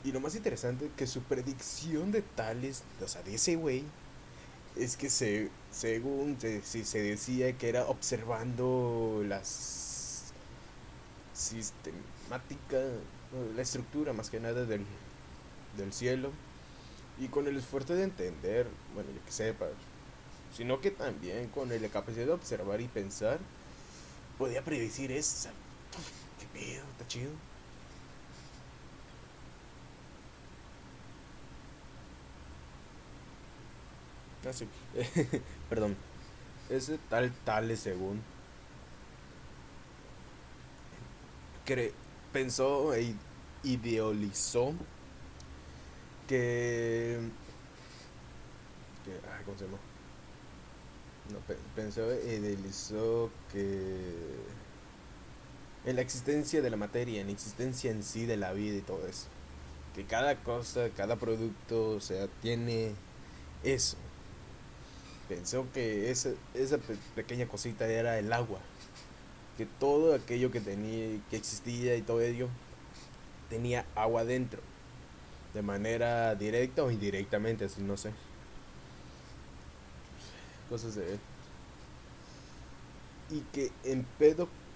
[0.05, 3.85] Y lo más interesante que su predicción de tales, o sea, de ese güey,
[4.77, 9.87] es que se, según se, se decía que era observando las
[11.37, 12.79] sistemática,
[13.55, 14.85] la estructura más que nada del,
[15.77, 16.31] del cielo,
[17.19, 19.67] y con el esfuerzo de entender, bueno, yo que sepa,
[20.55, 23.39] sino que también con la capacidad de observar y pensar,
[24.39, 25.49] podía predecir eso.
[26.41, 27.31] qué pedo, está chido.
[34.47, 34.69] Ah, sí.
[35.69, 35.97] Perdón.
[36.69, 38.23] Ese tal tal según
[41.65, 41.93] cre
[42.33, 43.15] pensó e
[43.65, 44.73] idealizó
[46.29, 47.19] que,
[49.05, 49.79] que ay, ¿cómo se llama?
[51.33, 51.39] No,
[51.75, 53.97] pensó idealizó que
[55.85, 58.81] en la existencia de la materia, en la existencia en sí de la vida y
[58.81, 59.27] todo eso.
[59.95, 62.93] Que cada cosa, cada producto, o sea, tiene
[63.65, 63.97] eso.
[65.29, 66.79] Pensó que esa, esa
[67.15, 68.61] pequeña cosita era el agua.
[69.57, 72.49] Que todo aquello que tenía, que existía y todo ello,
[73.49, 74.61] tenía agua dentro.
[75.55, 78.13] De manera directa o indirectamente, así no sé
[80.69, 81.19] cosas de él.
[83.31, 83.73] Y que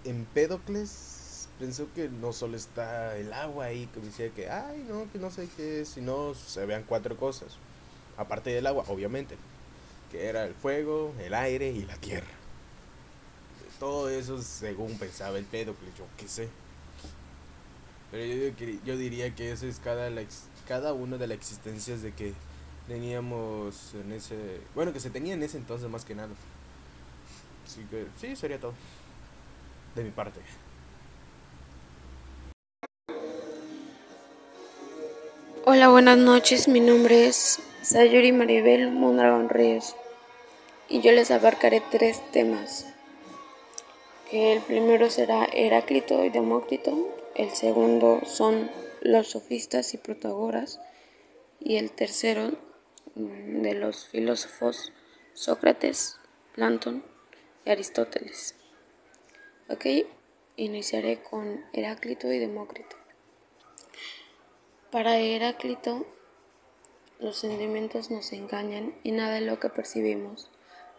[0.04, 5.18] Empédocles pensó que no solo está el agua ahí, que decía que, ay, no, que
[5.18, 7.56] no sé qué, sino se vean cuatro cosas.
[8.16, 9.36] Aparte del agua, obviamente,
[10.10, 12.26] que era el fuego, el aire y la tierra.
[13.78, 16.48] Todo eso según pensaba el Empédocles, yo qué sé.
[18.10, 20.22] Pero yo, yo diría que eso es cada, la,
[20.66, 22.34] cada una de las existencias de que
[22.90, 24.34] teníamos en ese.
[24.74, 26.30] Bueno, que se tenía en ese entonces más que nada.
[27.64, 28.74] Así que sí, sería todo.
[29.94, 30.40] De mi parte.
[35.64, 36.66] Hola, buenas noches.
[36.66, 39.94] Mi nombre es Sayuri Maribel Mondragón Ríos.
[40.88, 42.86] Y yo les abarcaré tres temas.
[44.32, 47.08] El primero será Heráclito y Demócrito.
[47.36, 48.68] El segundo son
[49.00, 50.80] los sofistas y protagoras.
[51.60, 52.50] Y el tercero
[53.28, 54.92] de los filósofos
[55.34, 56.18] Sócrates,
[56.54, 57.04] Platón
[57.64, 58.54] y Aristóteles.
[59.68, 59.86] Ok,
[60.56, 62.96] iniciaré con Heráclito y Demócrito.
[64.90, 66.06] Para Heráclito,
[67.20, 70.50] los sentimientos nos engañan y nada de lo que percibimos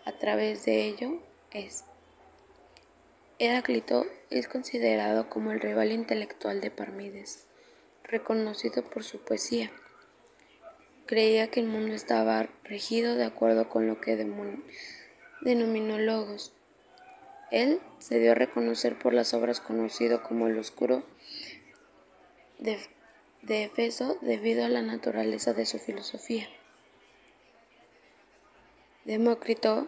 [0.05, 1.19] a través de ello
[1.51, 1.83] es.
[3.39, 7.45] Heráclito es considerado como el rival intelectual de Parmides,
[8.03, 9.71] reconocido por su poesía
[11.05, 14.15] creía que el mundo estaba regido de acuerdo con lo que
[15.41, 16.53] denominó logos.
[17.51, 21.03] Él se dio a reconocer por las obras conocido como el Oscuro
[22.59, 22.79] de,
[23.41, 26.47] de Efeso debido a la naturaleza de su filosofía.
[29.03, 29.87] Demócrito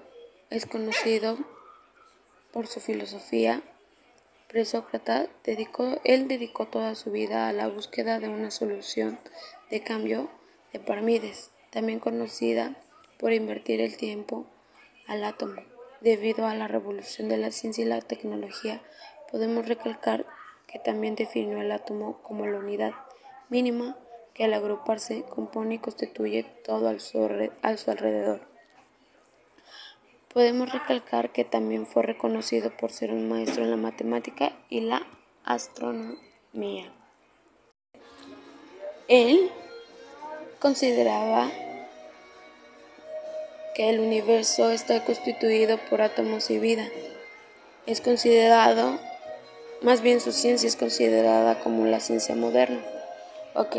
[0.49, 1.37] es conocido
[2.51, 3.61] por su filosofía.
[4.49, 9.19] Presócrata dedicó, él dedicó toda su vida a la búsqueda de una solución
[9.69, 10.29] de cambio
[10.73, 12.75] de Parmides, también conocida
[13.17, 14.45] por invertir el tiempo
[15.07, 15.61] al átomo.
[16.01, 18.81] Debido a la revolución de la ciencia y la tecnología,
[19.31, 20.25] podemos recalcar
[20.67, 22.91] que también definió el átomo como la unidad
[23.49, 23.95] mínima
[24.33, 28.41] que al agruparse compone y constituye todo a su alrededor.
[30.33, 35.05] Podemos recalcar que también fue reconocido por ser un maestro en la matemática y la
[35.45, 36.91] astronomía.
[39.07, 39.51] Él
[40.63, 41.51] consideraba
[43.75, 46.87] que el universo está constituido por átomos y vida.
[47.85, 48.97] Es considerado,
[49.81, 52.79] más bien su ciencia es considerada como la ciencia moderna.
[53.55, 53.75] Ok,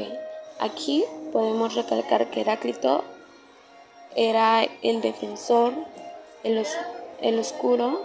[0.60, 3.02] aquí podemos recalcar que Heráclito
[4.14, 5.72] era el defensor
[6.42, 8.02] el, oscuro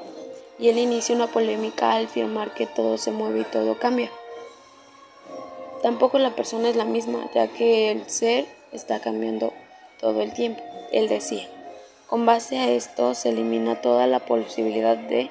[0.58, 4.10] y él inicia una polémica al afirmar que todo se mueve y todo cambia.
[5.84, 9.54] Tampoco la persona es la misma, ya que el ser está cambiando
[10.00, 11.48] todo el tiempo, él decía.
[12.08, 15.30] Con base a esto se elimina toda la posibilidad de,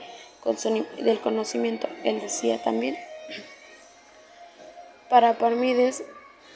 [1.00, 2.96] del conocimiento, él decía también.
[5.08, 6.04] Para Parmides,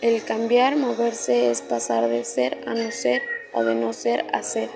[0.01, 4.43] el cambiar, moverse es pasar de ser a no ser o de no ser a
[4.43, 4.71] ser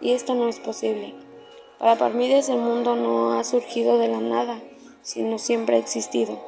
[0.00, 1.14] y esto no es posible.
[1.78, 4.60] Para Parmides el mundo no ha surgido de la nada,
[5.02, 6.38] sino siempre ha existido.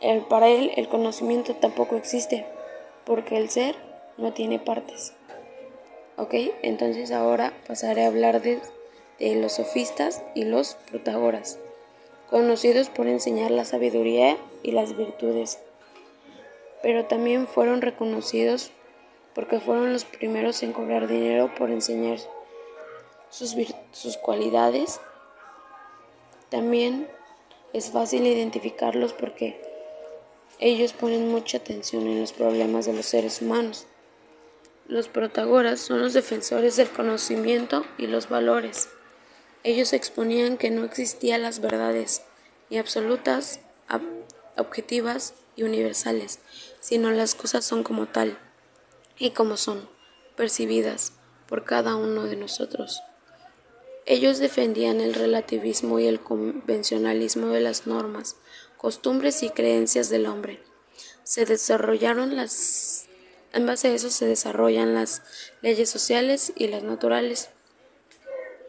[0.00, 2.46] El, para él el conocimiento tampoco existe,
[3.04, 3.76] porque el ser
[4.18, 5.12] no tiene partes.
[6.18, 8.60] Ok, entonces ahora pasaré a hablar de,
[9.36, 11.58] los sofistas y los protagoras,
[12.30, 15.58] conocidos por enseñar la sabiduría y las virtudes,
[16.82, 18.70] pero también fueron reconocidos
[19.34, 22.18] porque fueron los primeros en cobrar dinero por enseñar
[23.28, 25.00] sus, cualidades.
[26.48, 27.08] También
[27.74, 29.60] es fácil identificarlos porque
[30.58, 33.86] ellos ponen mucha atención en los problemas de los seres humanos.
[34.88, 38.88] Los protagoras son los defensores del conocimiento y los valores.
[39.64, 42.22] Ellos exponían que no existían las verdades,
[42.70, 43.58] ni absolutas,
[44.56, 46.38] objetivas y universales,
[46.78, 48.38] sino las cosas son como tal
[49.18, 49.88] y como son,
[50.36, 51.14] percibidas
[51.48, 53.02] por cada uno de nosotros.
[54.04, 58.36] Ellos defendían el relativismo y el convencionalismo de las normas,
[58.76, 60.62] costumbres y creencias del hombre.
[61.24, 63.05] Se desarrollaron las
[63.56, 65.22] en base a eso se desarrollan las
[65.62, 67.48] leyes sociales y las naturales,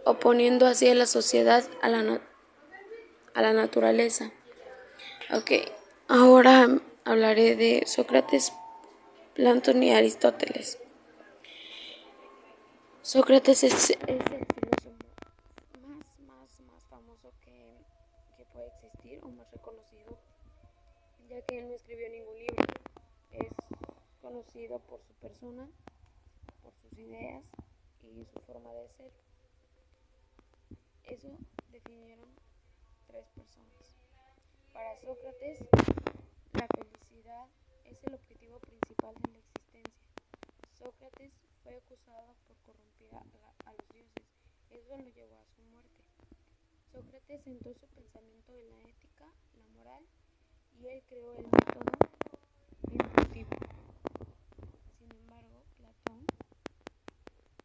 [0.06, 2.21] oponiendo así a la sociedad a la,
[3.34, 4.32] a la naturaleza.
[5.34, 5.52] Ok,
[6.08, 6.69] ahora
[7.04, 8.54] hablaré de Sócrates,
[9.34, 10.80] Platón y Aristóteles.
[13.02, 13.97] Sócrates es, el
[21.47, 22.77] que él no escribió ningún libro.
[24.28, 25.70] Conocido por su persona,
[26.62, 27.46] por sus ideas
[28.04, 29.13] y su forma de ser.
[31.06, 31.30] Eso
[31.72, 32.28] definieron
[33.08, 33.96] tres personas.
[34.74, 35.60] Para Sócrates,
[36.52, 37.48] la felicidad
[37.86, 40.04] es el objetivo principal de la existencia.
[40.78, 41.32] Sócrates
[41.63, 44.28] fue acusado por corromper a, a los dioses.
[44.72, 46.04] Eso lo llevó a su muerte.
[46.92, 50.04] Sócrates centró su pensamiento en la ética, la moral
[50.82, 51.92] y él creó el método
[52.92, 53.50] inductivo.
[54.98, 56.26] Sin embargo, Platón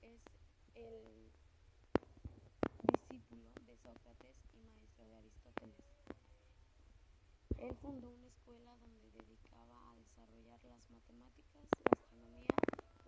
[0.03, 0.21] es
[0.83, 1.31] el
[2.83, 5.77] discípulo de Sócrates y maestro de Aristóteles.
[7.59, 12.57] Él fundó una escuela donde dedicaba a desarrollar las matemáticas, la astronomía,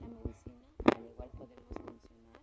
[0.00, 2.40] la medicina, al igual podemos mencionar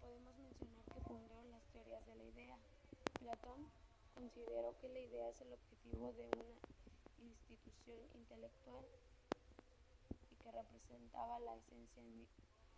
[0.00, 2.58] podemos mencionar que fundó las teorías de la idea.
[3.20, 3.70] Platón
[4.14, 8.86] Considero que la idea es el objetivo de una institución intelectual
[10.30, 12.02] y que representaba la esencia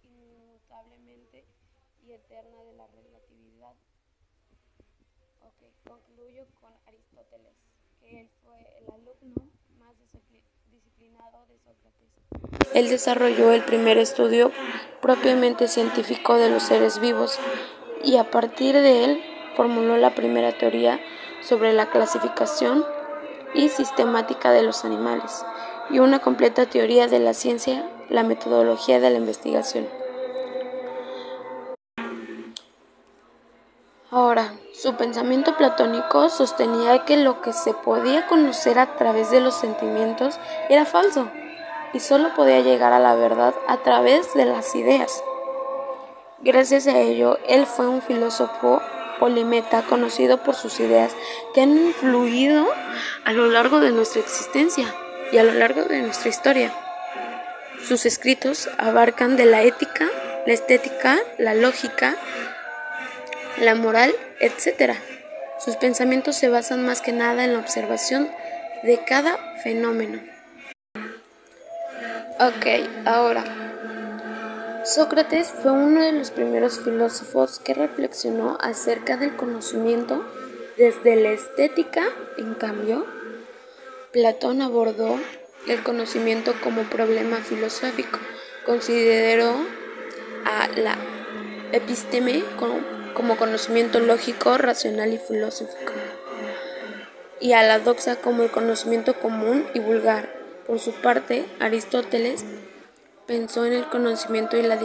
[0.08, 1.44] inmutablemente
[2.06, 3.74] y eterna de la relatividad.
[5.40, 7.52] Ok, concluyo con Aristóteles,
[8.00, 9.94] que él fue el alumno más
[10.70, 12.74] disciplinado de Sócrates.
[12.74, 14.52] Él desarrolló el primer estudio
[15.00, 17.38] propiamente científico de los seres vivos
[18.02, 19.22] y a partir de él
[19.56, 21.00] formuló la primera teoría
[21.40, 22.84] sobre la clasificación
[23.54, 25.44] y sistemática de los animales
[25.90, 29.88] y una completa teoría de la ciencia, la metodología de la investigación.
[34.10, 39.54] Ahora, su pensamiento platónico sostenía que lo que se podía conocer a través de los
[39.54, 41.28] sentimientos era falso
[41.92, 45.22] y solo podía llegar a la verdad a través de las ideas.
[46.40, 48.80] Gracias a ello, él fue un filósofo
[49.18, 51.16] polimeta conocido por sus ideas
[51.54, 52.66] que han influido
[53.24, 54.94] a lo largo de nuestra existencia
[55.32, 56.72] y a lo largo de nuestra historia.
[57.86, 60.08] Sus escritos abarcan de la ética,
[60.46, 62.16] la estética, la lógica,
[63.60, 64.94] la moral, etc.
[65.58, 68.30] Sus pensamientos se basan más que nada en la observación
[68.82, 70.20] de cada fenómeno.
[72.38, 72.66] Ok,
[73.06, 73.44] ahora.
[74.84, 80.24] Sócrates fue uno de los primeros filósofos que reflexionó acerca del conocimiento
[80.76, 82.04] desde la estética,
[82.36, 83.06] en cambio,
[84.16, 85.20] Platón abordó
[85.68, 88.18] el conocimiento como problema filosófico.
[88.64, 89.54] Consideró
[90.46, 90.96] a la
[91.72, 92.42] episteme
[93.12, 95.92] como conocimiento lógico, racional y filosófico,
[97.40, 100.34] y a la doxa como el conocimiento común y vulgar.
[100.66, 102.42] Por su parte, Aristóteles
[103.26, 104.78] pensó en el conocimiento y, la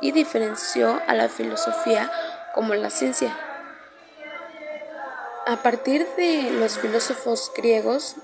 [0.00, 2.10] y diferenció a la filosofía
[2.54, 3.36] como la ciencia.
[5.44, 8.14] A partir de los filósofos griegos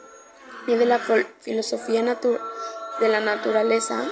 [0.69, 1.01] y de la
[1.41, 2.05] filosofía
[3.01, 4.05] de la naturaleza,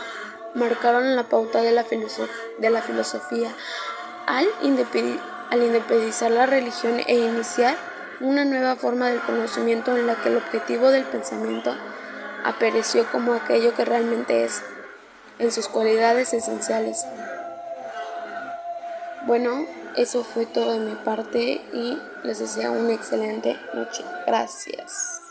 [0.55, 3.51] marcaron la pauta de la, filosofía
[4.27, 7.77] al, independizar la religión e iniciar
[8.21, 11.75] una nueva forma del conocimiento en la que el objetivo del pensamiento
[12.42, 14.62] apareció como aquello que realmente es,
[15.38, 17.05] en sus cualidades esenciales.
[19.27, 19.66] Bueno,
[19.97, 24.03] eso fue todo de mi parte y les deseo una excelente noche.
[24.27, 25.26] Gracias.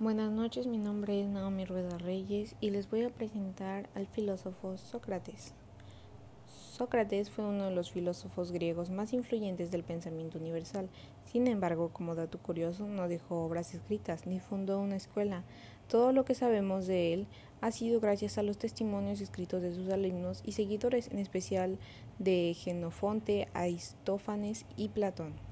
[0.00, 4.78] Buenas noches, mi nombre es Naomi Rueda Reyes y les voy a presentar al filósofo
[4.78, 5.52] Sócrates.
[6.46, 10.88] Sócrates fue uno de los filósofos griegos más influyentes del pensamiento universal.
[11.26, 15.44] Sin embargo, como dato curioso, no dejó obras escritas ni fundó una escuela.
[15.86, 17.26] Todo lo que sabemos de él
[17.60, 21.76] ha sido gracias a los testimonios escritos de sus alumnos y seguidores, en especial
[22.18, 25.49] de Genofonte, Aristófanes y Platón.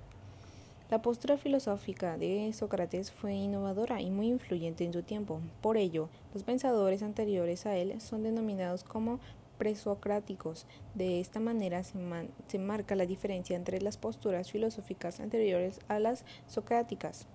[0.90, 5.42] La postura filosófica de Sócrates fue innovadora y muy influyente en su tiempo.
[5.60, 9.20] Por ello, los pensadores anteriores a él son denominados como
[9.58, 10.64] presocráticos.
[10.94, 11.98] De esta manera se,
[12.46, 17.26] se, marca la diferencia entre las posturas filosóficas anteriores a las socráticas.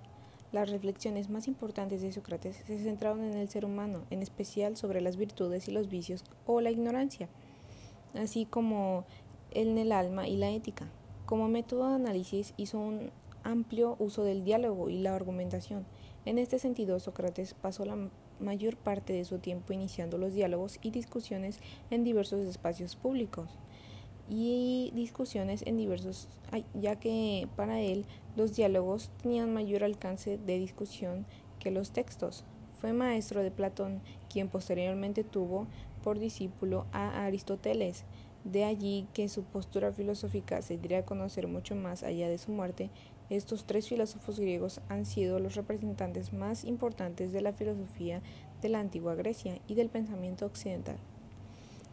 [0.52, 5.00] Las reflexiones más importantes de Sócrates se centraron en el ser humano, en especial sobre
[5.00, 7.30] las virtudes y los vicios o la ignorancia,
[8.16, 9.06] así como
[9.52, 10.88] en el alma y la ética.
[11.28, 13.12] Como método de análisis hizo un
[13.44, 15.86] amplio uso del diálogo y la argumentación.
[16.26, 20.92] En este sentido, Sócrates pasó la mayor parte de su tiempo iniciando los diálogos y
[20.92, 23.50] discusiones en diversos espacios públicos
[24.30, 26.28] y discusiones en diversos,
[26.74, 31.26] ya que para él los diálogos tenían mayor alcance de discusión
[31.60, 32.46] que los textos.
[32.80, 35.68] Fue maestro de Platón, quien posteriormente tuvo
[36.04, 38.04] por discípulo a Aristóteles.
[38.44, 42.52] De allí que su postura filosófica se diera a conocer mucho más allá de su
[42.52, 42.90] muerte
[43.36, 48.22] estos tres filósofos griegos han sido los representantes más importantes de la filosofía
[48.62, 50.98] de la antigua Grecia y del pensamiento occidental.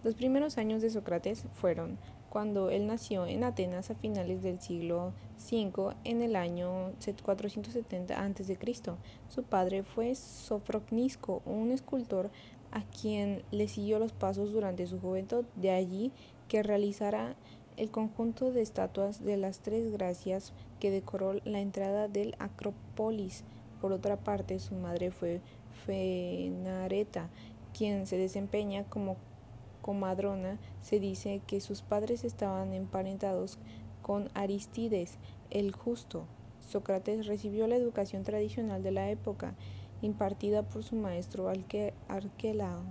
[0.02, 1.98] Los primeros años de Sócrates fueron
[2.30, 5.12] cuando él nació en Atenas a finales del siglo
[5.50, 8.58] V en el año 470 a.C.
[9.28, 12.30] Su padre fue Sofrocnisco, un escultor
[12.70, 16.12] a quien le siguió los pasos durante su juventud, de allí
[16.48, 17.34] que realizara
[17.76, 23.44] el conjunto de estatuas de las tres gracias que decoró la entrada del Acrópolis.
[23.80, 25.40] Por otra parte, su madre fue
[25.86, 27.28] Fenareta,
[27.76, 29.16] quien se desempeña como
[29.82, 30.58] comadrona.
[30.80, 33.58] Se dice que sus padres estaban emparentados
[34.02, 35.18] con Aristides,
[35.50, 36.24] el justo.
[36.58, 39.54] Sócrates recibió la educación tradicional de la época,
[40.02, 41.48] impartida por su maestro
[42.08, 42.82] Arquelao.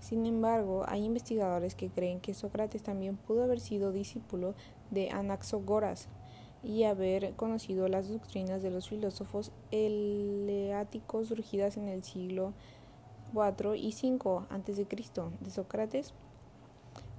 [0.00, 4.54] Sin embargo, hay investigadores que creen que Sócrates también pudo haber sido discípulo
[4.90, 6.08] de Anaxagoras
[6.66, 12.54] y haber conocido las doctrinas de los filósofos eleáticos surgidas en el siglo
[13.32, 14.86] IV y V a.C.
[15.40, 16.12] de Sócrates.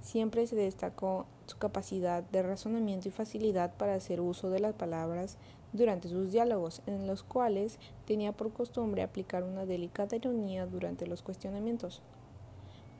[0.02, 5.38] Siempre se destacó su capacidad de razonamiento y facilidad para hacer uso de las palabras
[5.72, 11.22] durante sus diálogos, en los cuales tenía por costumbre aplicar una delicada ironía durante los
[11.22, 12.02] cuestionamientos.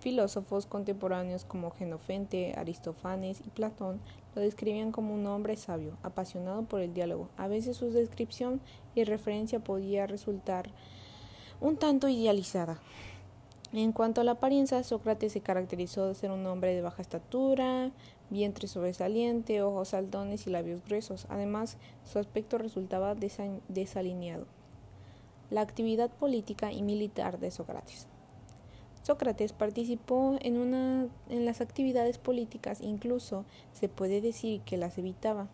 [0.01, 4.01] Filósofos contemporáneos como Genofente, Aristófanes y Platón
[4.37, 7.29] lo describían como un hombre sabio, apasionado por el diálogo.
[7.37, 8.61] A veces su descripción
[8.95, 10.71] y referencia podía resultar
[11.61, 12.79] un tanto idealizada.
[13.73, 17.91] En cuanto a la apariencia, Sócrates se caracterizó de ser un hombre de baja estatura,
[18.31, 21.27] vientre sobresaliente, ojos saltones y labios gruesos.
[21.29, 23.17] Además, su aspecto resultaba
[23.69, 24.47] desalineado.
[25.51, 28.07] La actividad política y militar de Sócrates.
[29.09, 35.49] Sócrates participó en, las actividades políticas, incluso se puede decir que las evitaba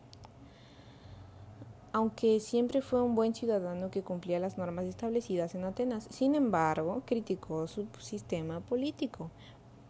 [1.92, 6.08] aunque siempre fue un buen ciudadano que cumplía las normas establecidas en Atenas.
[6.10, 9.30] Sin embargo, criticó su sistema político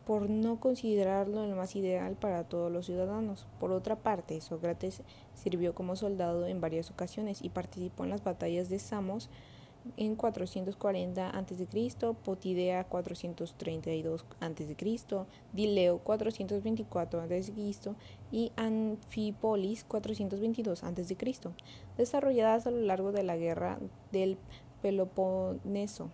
[0.06, 3.46] por no considerarlo el más ideal para todos los ciudadanos.
[3.58, 5.00] Por otra parte, Sócrates
[5.32, 9.30] sirvió como soldado en varias ocasiones y participó en las batallas de Samos,
[9.96, 17.52] en 440 a.C., Potidea 432 a.C., Dileo 424 a.C.
[18.32, 21.16] y Anfipolis 422 a.C.,
[21.96, 23.78] desarrolladas a lo largo de la guerra
[24.10, 24.38] del
[24.82, 26.10] Peloponeso.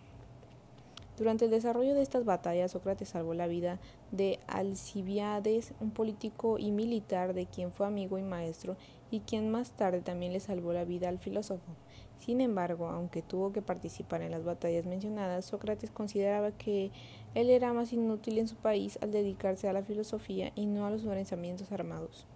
[1.20, 3.78] Durante el desarrollo de estas batallas, Sócrates salvó la vida
[4.10, 8.78] de Alcibiades, un político y militar de quien fue amigo y maestro,
[9.10, 11.72] y quien más tarde también le salvó la vida al filósofo.
[12.20, 16.90] Sin embargo, aunque tuvo que participar en las batallas mencionadas, Sócrates consideraba que
[17.34, 20.90] él era más inútil en su país al dedicarse a la filosofía y no a
[20.90, 22.26] los pensamientos armados.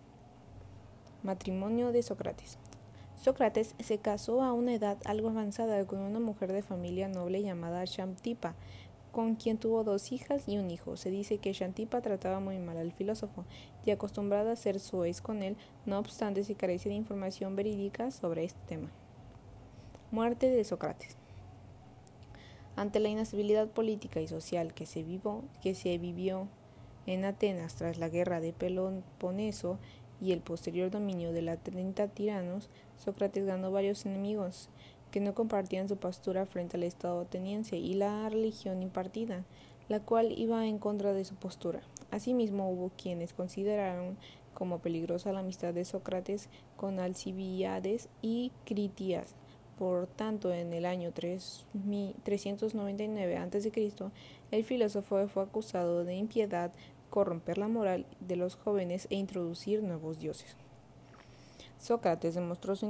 [1.22, 2.57] Matrimonio de Sócrates.
[3.22, 7.85] Sócrates se casó a una edad algo avanzada con una mujer de familia noble llamada
[7.85, 8.55] Shamtipa,
[9.12, 10.97] con quien tuvo dos hijas y un hijo.
[10.97, 13.45] Se dice que Shantipa trataba muy mal al filósofo
[13.85, 18.45] y acostumbrada a ser soez con él, no obstante se carecía de información verídica sobre
[18.45, 18.91] este tema.
[20.15, 21.17] Muerte de Sócrates.
[22.77, 25.05] Ante la inestabilidad política y social que se,
[25.61, 26.47] que se vivió
[27.05, 29.81] en Atenas tras la guerra de Peloponeso
[30.21, 34.69] y el posterior dominio de los 30 tiranos, Sócrates ganó varios enemigos
[35.11, 39.45] que no compartían su postura frente al Estado ateniense y la religión impartida,
[39.89, 41.83] la cual iba en contra de su postura.
[42.12, 44.17] Asimismo, hubo quienes consideraron
[44.55, 49.35] como peligrosa la amistad de Sócrates con Alcibiades y Critias,
[49.79, 53.93] por tanto, en el año 399 a.C.,
[54.51, 56.72] el filósofo fue acusado de impiedad,
[57.11, 60.57] corromper la moral de los jóvenes e introducir nuevos dioses.
[61.79, 62.87] Sócrates demostró su,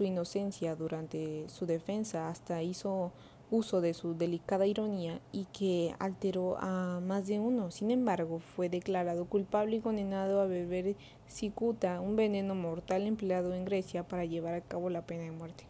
[0.00, 3.12] inocencia durante su defensa, hasta hizo
[3.50, 7.70] uso de su delicada ironía y que alteró a más de uno.
[7.70, 10.96] Sin embargo, fue declarado culpable y condenado a beber
[11.28, 15.64] cicuta, un veneno mortal empleado en Grecia para llevar a cabo la pena de muerte.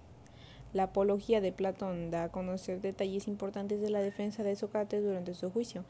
[0.76, 5.32] La apología de Platón da a conocer detalles importantes de la defensa de Sócrates durante
[5.32, 5.86] su juicio,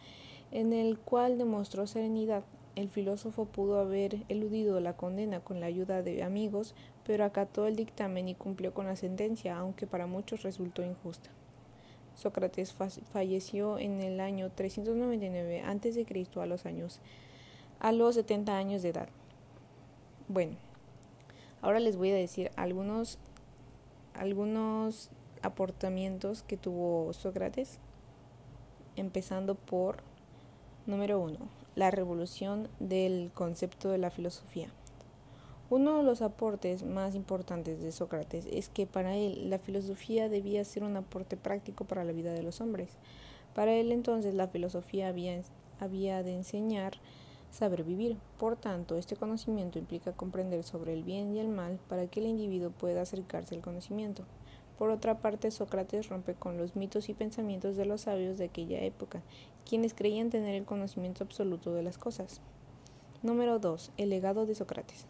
[0.53, 2.45] en el cual demostró serenidad.
[2.77, 7.75] El filósofo pudo haber eludido la condena con la ayuda de amigos, pero acató el
[7.75, 11.31] dictamen y cumplió con la sentencia, aunque para muchos resultó injusta.
[12.15, 12.73] Sócrates
[13.13, 16.07] falleció en el año 399 a.C.
[16.41, 17.01] a los años
[17.81, 19.09] a los 70 años de edad.
[20.29, 20.55] Bueno,
[21.61, 23.19] ahora les voy a decir algunos
[24.19, 25.11] algunos
[25.43, 27.79] aportamientos que tuvo Sócrates,
[28.97, 29.99] empezando por
[30.87, 31.39] número uno,
[31.75, 34.69] la revolución del concepto de la filosofía.
[35.69, 40.65] Uno de los aportes más importantes de Sócrates es que para él la filosofía debía
[40.65, 42.91] ser un aporte práctico para la vida de los hombres.
[43.53, 45.41] Para él entonces la filosofía había,
[45.81, 46.93] había de enseñar
[47.57, 48.17] saber vivir.
[48.39, 52.27] Por tanto, este conocimiento implica comprender sobre el bien y el mal para que el
[52.27, 54.25] individuo pueda acercarse al conocimiento.
[54.79, 58.81] Por otra parte, Sócrates rompe con los mitos y pensamientos de los sabios de aquella
[58.81, 59.23] época,
[59.69, 62.43] quienes creían tener el conocimiento absoluto de las cosas.
[63.23, 63.93] Número 2.
[63.97, 65.07] El legado de Sócrates.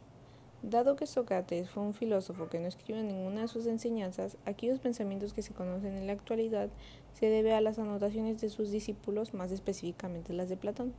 [0.63, 5.33] Dado que Sócrates fue un filósofo que no escribió ninguna de sus enseñanzas, aquellos pensamientos
[5.33, 6.71] que se conocen en la actualidad
[7.13, 10.95] se debe a las anotaciones de sus discípulos, más específicamente las de Platón.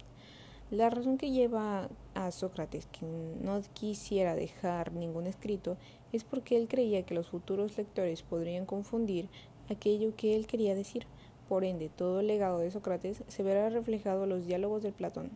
[0.69, 5.77] La razón que lleva a Sócrates que no quisiera dejar ningún escrito
[6.11, 9.29] es porque él creía que los futuros lectores podrían confundir
[9.69, 11.05] aquello que él quería decir.
[11.47, 15.29] Por ende, todo el legado de Sócrates se verá reflejado en los diálogos del Platón.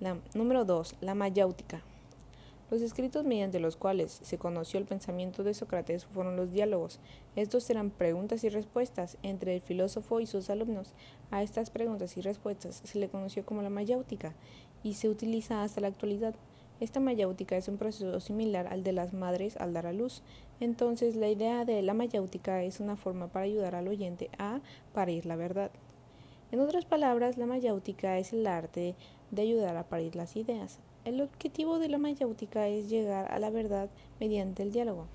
[0.00, 0.96] La, número 2.
[1.00, 1.82] La mayáutica.
[2.70, 7.00] Los escritos mediante los cuales se conoció el pensamiento de Sócrates fueron los diálogos.
[7.34, 10.92] Estos eran preguntas y respuestas entre el filósofo y sus alumnos.
[11.30, 14.34] A estas preguntas y respuestas se le conoció como la mayáutica
[14.82, 16.34] y se utiliza hasta la actualidad.
[16.78, 20.22] Esta mayáutica es un proceso similar al de las madres al dar a luz.
[20.60, 24.60] Entonces, la idea de la mayáutica es una forma para ayudar al oyente a
[24.92, 25.70] parir la verdad.
[26.52, 28.94] En otras palabras, la mayáutica es el arte
[29.30, 30.80] de ayudar a parir las ideas.
[31.08, 33.88] El objetivo de la mayáutica es llegar a la verdad
[34.20, 35.06] mediante el diálogo.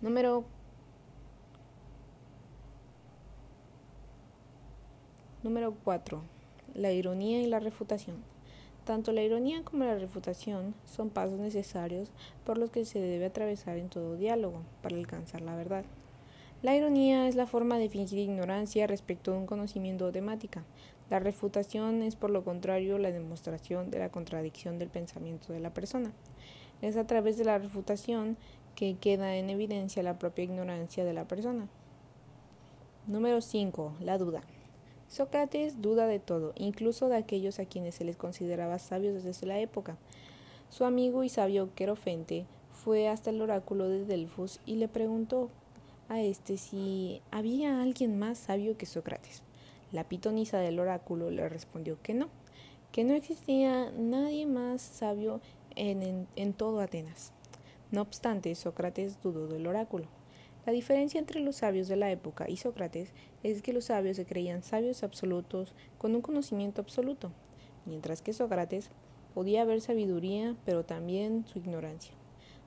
[0.00, 0.44] Número
[5.42, 6.22] Número 4.
[6.74, 8.22] La ironía y la refutación.
[8.84, 12.12] Tanto la ironía como la refutación son pasos necesarios
[12.44, 15.84] por los que se debe atravesar en todo diálogo para alcanzar la verdad.
[16.62, 20.62] La ironía es la forma de fingir ignorancia respecto de un conocimiento o temática.
[21.08, 25.72] La refutación es, por lo contrario, la demostración de la contradicción del pensamiento de la
[25.72, 26.12] persona.
[26.82, 28.36] Es a través de la refutación
[28.74, 31.68] que queda en evidencia la propia ignorancia de la persona.
[33.06, 33.94] Número 5.
[34.00, 34.42] La duda.
[35.08, 39.60] Sócrates duda de todo, incluso de aquellos a quienes se les consideraba sabios desde la
[39.60, 39.96] época.
[40.68, 45.50] Su amigo y sabio Querofente fue hasta el oráculo de Delfos y le preguntó
[46.08, 49.45] a este si había alguien más sabio que Sócrates.
[49.92, 52.28] La pitonisa del oráculo le respondió que no,
[52.92, 55.40] que no existía nadie más sabio
[55.74, 57.32] en, en todo Atenas.
[57.90, 60.06] No obstante, Sócrates dudó del oráculo.
[60.66, 63.12] La diferencia entre los sabios de la época y Sócrates
[63.44, 67.30] es que los sabios se creían sabios absolutos con un conocimiento absoluto,
[67.84, 68.90] mientras que Sócrates
[69.32, 72.14] podía ver sabiduría, pero también su ignorancia.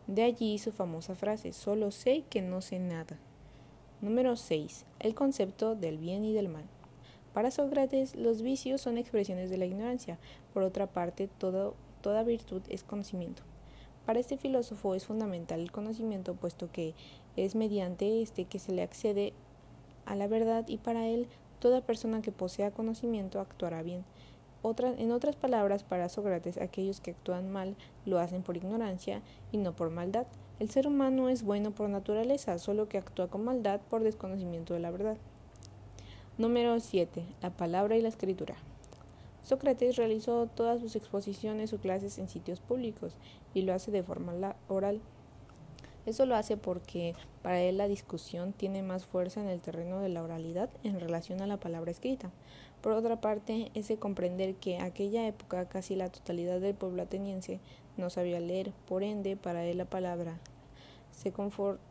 [0.08, 3.20] De allí su famosa frase, solo sé que no sé nada.
[4.02, 4.86] Número 6.
[5.00, 6.64] El concepto del bien y del mal.
[7.40, 10.18] Para Sócrates, los vicios son expresiones de la ignorancia.
[10.54, 13.44] Por otra parte, toda virtud es conocimiento.
[14.06, 16.96] Para este filósofo es fundamental el conocimiento, puesto que
[17.38, 19.32] es mediante este que se le accede
[20.06, 21.30] a la verdad y para él
[21.60, 24.04] toda persona que posea conocimiento actuará bien.
[24.98, 29.22] en otras palabras, para Sócrates, aquellos que actúan mal lo hacen por ignorancia
[29.54, 30.28] y no por maldad.
[30.60, 34.82] El ser humano es bueno por naturaleza, solo que actúa con maldad por desconocimiento de
[34.82, 35.16] la verdad.
[36.40, 37.26] Número 7.
[37.42, 38.56] La palabra y la escritura.
[39.44, 43.18] Sócrates realizó todas sus exposiciones o clases en sitios públicos
[43.54, 45.02] y lo hace de forma oral.
[46.06, 50.08] Eso lo hace porque para él la discusión tiene más fuerza en el terreno de
[50.08, 52.32] la oralidad en relación a la palabra escrita.
[52.82, 57.60] Por otra parte, es de comprender que aquella época casi la totalidad del pueblo ateniense
[57.98, 60.40] no sabía leer, por ende, para él la palabra
[61.12, 61.34] se,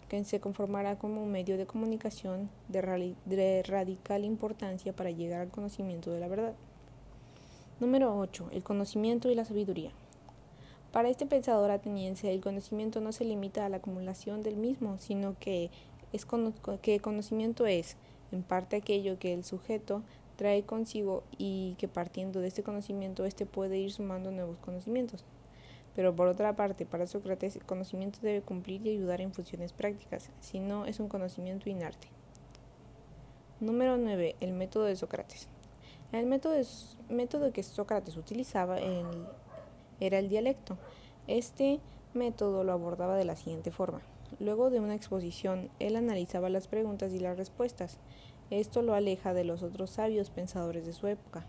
[0.09, 6.11] que se conformará como un medio de comunicación de, radical importancia para llegar al conocimiento
[6.11, 6.55] de la verdad.
[7.81, 8.49] Número 8.
[8.53, 9.93] El conocimiento y la sabiduría.
[10.93, 15.37] Para este pensador ateniense, el conocimiento no se limita a la acumulación del mismo, sino
[15.39, 15.71] que,
[16.12, 16.27] es
[16.81, 17.97] que conocimiento es,
[18.33, 20.03] en parte, aquello que el sujeto
[20.37, 25.25] trae consigo y que partiendo de este conocimiento, éste puede ir sumando nuevos conocimientos.
[25.99, 30.30] Pero por otra parte, para Sócrates, el conocimiento debe cumplir y ayudar en funciones prácticas,
[30.38, 32.07] si no es un conocimiento inerte.
[33.59, 34.36] Número 9.
[34.38, 35.49] El método de Sócrates.
[36.12, 40.78] El método, que Sócrates utilizaba era el dialecto.
[41.26, 41.80] Este
[42.14, 44.01] método lo abordaba de la siguiente forma.
[44.38, 47.99] Luego de una exposición, él analizaba las preguntas y las respuestas.
[48.51, 51.44] Esto lo aleja de los otros sabios pensadores de su época.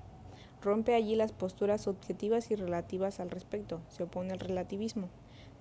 [0.61, 3.79] Rompe allí las posturas objetivas y relativas al respecto.
[3.89, 5.07] Se opone al relativismo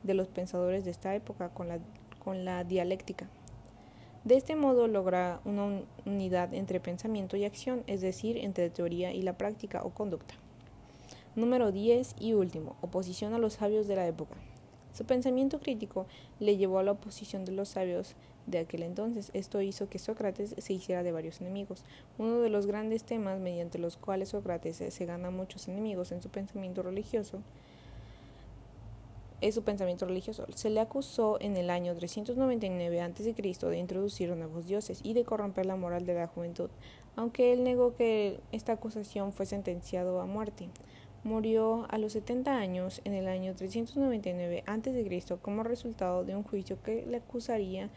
[0.03, 1.79] de los pensadores de esta época con la,
[2.19, 3.29] con la dialéctica.
[4.25, 9.23] De este modo logra una unidad entre pensamiento y acción, es decir, entre teoría y
[9.23, 10.35] la práctica o conducta.
[11.37, 14.35] Número 10 y último, oposición a los sabios de la época.
[14.93, 16.07] Su pensamiento crítico
[16.41, 18.17] le llevó a la oposición de los sabios
[18.51, 19.31] de aquel entonces.
[19.35, 21.85] Esto hizo que Sócrates se hiciera de varios enemigos.
[22.19, 26.29] Uno de los grandes temas mediante los cuales Sócrates se gana muchos enemigos en su
[26.29, 27.41] pensamiento religioso
[29.41, 30.47] es su pensamiento religioso.
[30.55, 33.33] Se le acusó en el año 399 a.C.
[33.33, 36.71] de introducir nuevos dioses y de corromper la moral de la juventud,
[37.15, 40.69] aunque él negó que esta acusación fue sentenciado a muerte
[41.25, 45.39] murió a los 70 años en el año 399 a.C.
[45.43, 47.91] como resultado de un juicio que le acusaría,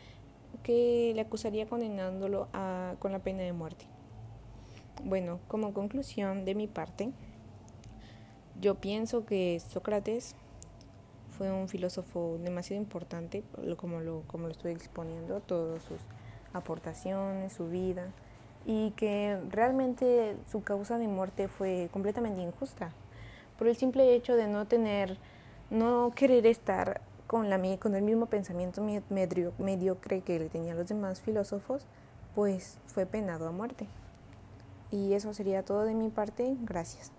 [0.64, 3.86] que le acusaría condenándolo a, con la pena de muerte.
[5.04, 7.12] Bueno, como conclusión de mi parte,
[8.60, 10.36] yo pienso que Sócrates
[11.30, 13.44] fue un filósofo demasiado importante,
[13.78, 16.00] como lo, como lo estoy exponiendo, todas sus
[16.54, 18.12] aportaciones, su vida,
[18.66, 22.92] y que realmente su causa de muerte fue completamente injusta
[23.58, 25.18] por el simple hecho de no tener,
[25.70, 31.86] no querer estar con, el mismo pensamiento mediocre que le tenían los demás filósofos,
[32.36, 33.88] pues fue penado a muerte.
[34.92, 36.58] Y eso sería todo de mi parte.
[36.64, 37.14] Gracias.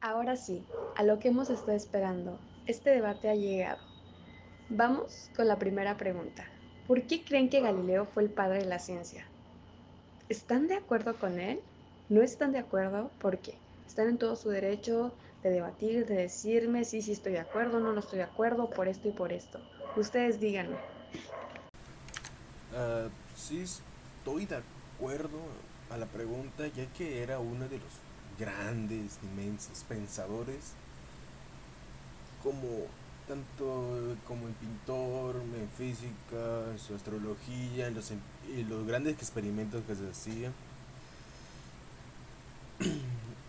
[0.00, 2.40] Ahora sí, a lo que hemos estado esperando.
[2.66, 3.78] Este debate ha llegado.
[4.70, 6.44] Vamos con la primera pregunta.
[6.88, 9.24] ¿Por qué creen que Galileo fue el padre de la ciencia?
[10.28, 11.60] ¿Están de acuerdo con él?
[12.08, 13.12] ¿No están de acuerdo?
[13.20, 13.54] ¿Por qué?
[13.86, 15.12] están en todo su derecho
[15.42, 18.88] de debatir, de decirme si sí, estoy de acuerdo, no, no estoy de acuerdo, por
[18.88, 19.60] esto y por esto.
[19.96, 20.76] Ustedes díganme.
[22.72, 24.62] Uh, sí, estoy de
[24.96, 25.40] acuerdo
[25.90, 27.92] a la pregunta, ya que era uno de los
[28.38, 30.72] grandes, inmensos pensadores,
[32.42, 32.86] como
[33.26, 39.82] tanto como el pintor, en física, en su astrología, en los, en los grandes experimentos
[39.86, 40.52] que se hacían,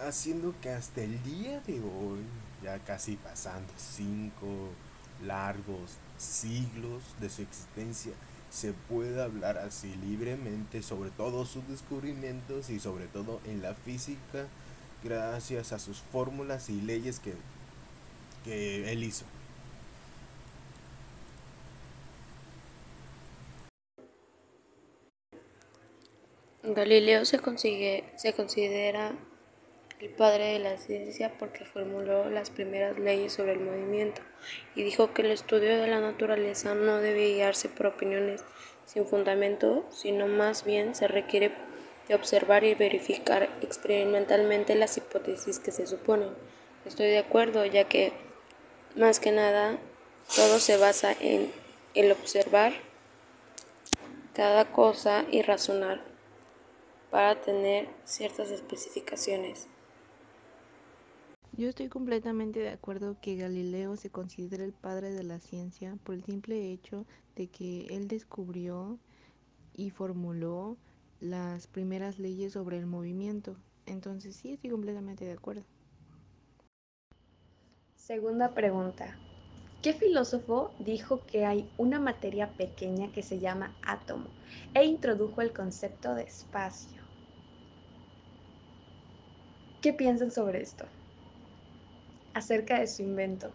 [0.08, 2.22] haciendo que hasta el día de hoy,
[2.64, 4.48] ya casi pasando cinco
[5.24, 8.14] largos siglos de su existencia,
[8.50, 14.48] se pueda hablar así libremente sobre todos sus descubrimientos y sobre todo en la física
[15.04, 17.34] gracias a sus fórmulas y leyes que,
[18.44, 19.26] que él hizo.
[26.64, 29.14] Galileo se, consigue, se considera
[30.02, 34.22] el padre de la ciencia porque formuló las primeras leyes sobre el movimiento
[34.76, 38.44] y dijo que el estudio de la naturaleza no debe guiarse por opiniones
[38.88, 41.52] sin fundamento, sino más bien se requiere
[42.08, 46.30] de observar y verificar experimentalmente las hipótesis que se suponen.
[46.84, 48.12] Estoy de acuerdo, ya que
[48.96, 49.78] más que nada
[50.36, 51.52] todo se basa en
[51.94, 52.74] el observar
[54.34, 56.02] cada cosa y razonar
[57.12, 59.68] para tener ciertas especificaciones.
[61.62, 66.16] Yo estoy completamente de acuerdo que Galileo se considera el padre de la ciencia por
[66.16, 67.06] el simple hecho
[67.36, 68.98] de que él descubrió
[69.76, 70.76] y formuló
[71.20, 73.56] las primeras leyes sobre el movimiento.
[73.86, 75.62] Entonces sí, estoy completamente de acuerdo.
[77.96, 79.16] Segunda pregunta.
[79.84, 84.26] ¿Qué filósofo dijo que hay una materia pequeña que se llama átomo
[84.74, 87.04] e introdujo el concepto de espacio?
[89.80, 90.88] ¿Qué piensan sobre esto?
[92.34, 93.52] Acerca de su invento.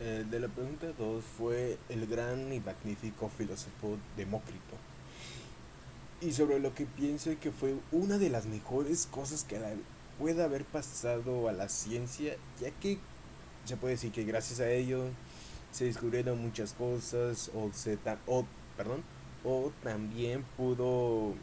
[0.00, 4.76] Eh, de la pregunta 2 fue el gran y magnífico filósofo Demócrito.
[6.20, 9.60] Y sobre lo que pienso que fue una de las mejores cosas que
[10.18, 12.98] pueda haber pasado a la ciencia, ya que
[13.64, 15.04] se puede decir que gracias a ello
[15.70, 18.44] se descubrieron muchas cosas o se o,
[18.76, 19.02] perdón,
[19.44, 21.34] o también pudo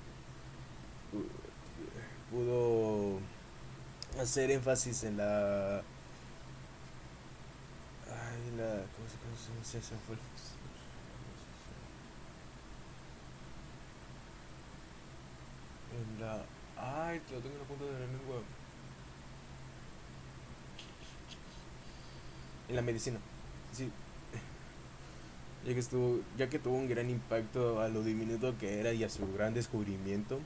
[2.32, 3.20] pudo
[4.20, 5.78] hacer énfasis en la.
[8.08, 8.84] Ay, la.
[8.96, 9.08] ¿Cómo
[9.64, 9.90] se, llama?
[9.94, 10.00] se.
[15.96, 16.46] En la.
[16.78, 18.42] Ay, lo tengo en la punta de la lengua.
[22.68, 23.20] En la medicina.
[23.74, 23.92] Sí.
[25.66, 29.04] Ya que, estuvo, ya que tuvo un gran impacto a lo diminuto que era y
[29.04, 30.40] a su gran descubrimiento,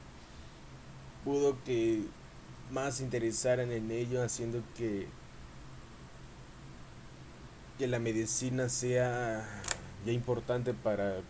[1.23, 2.07] pudo que
[2.71, 5.07] más interesaran en ello, haciendo que,
[7.77, 9.47] que la medicina sea
[10.05, 11.21] ya importante para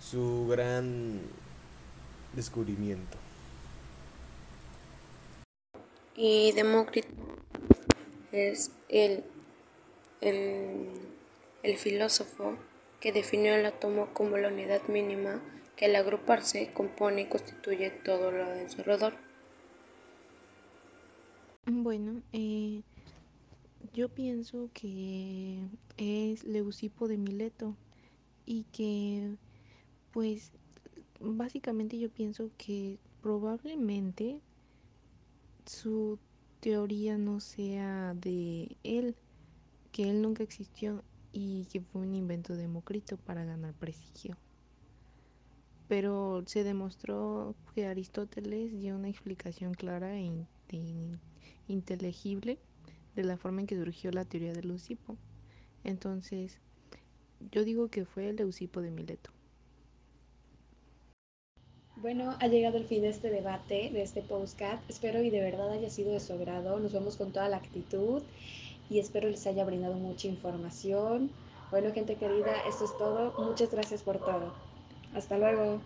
[0.00, 1.20] su gran
[2.34, 3.16] descubrimiento.
[6.16, 7.08] Y Demócrito
[8.30, 9.24] es el,
[10.20, 10.88] el,
[11.62, 12.56] el filósofo
[13.00, 15.42] que definió el átomo como la unidad mínima
[15.76, 19.23] que al agruparse compone y constituye todo lo de su alrededor.
[21.66, 22.82] Bueno, eh,
[23.94, 27.74] yo pienso que es Leucipo de Mileto
[28.44, 29.38] y que
[30.12, 30.52] pues
[31.20, 34.42] básicamente yo pienso que probablemente
[35.64, 36.18] su
[36.60, 39.16] teoría no sea de él,
[39.90, 41.02] que él nunca existió
[41.32, 44.36] y que fue un invento de Demócrito para ganar prestigio.
[45.88, 50.46] Pero se demostró que Aristóteles dio una explicación clara e
[51.68, 52.58] inteligible
[53.14, 55.16] de la forma en que surgió la teoría del Leucipo.
[55.84, 56.58] Entonces,
[57.50, 59.30] yo digo que fue el Leucipo de Mileto.
[61.96, 64.78] Bueno, ha llegado el fin de este debate, de este postcat.
[64.90, 66.78] Espero y de verdad haya sido de su agrado.
[66.78, 68.22] Nos vemos con toda la actitud
[68.90, 71.30] y espero les haya brindado mucha información.
[71.70, 73.32] Bueno, gente querida, esto es todo.
[73.38, 74.52] Muchas gracias por todo.
[75.14, 75.80] Hasta luego.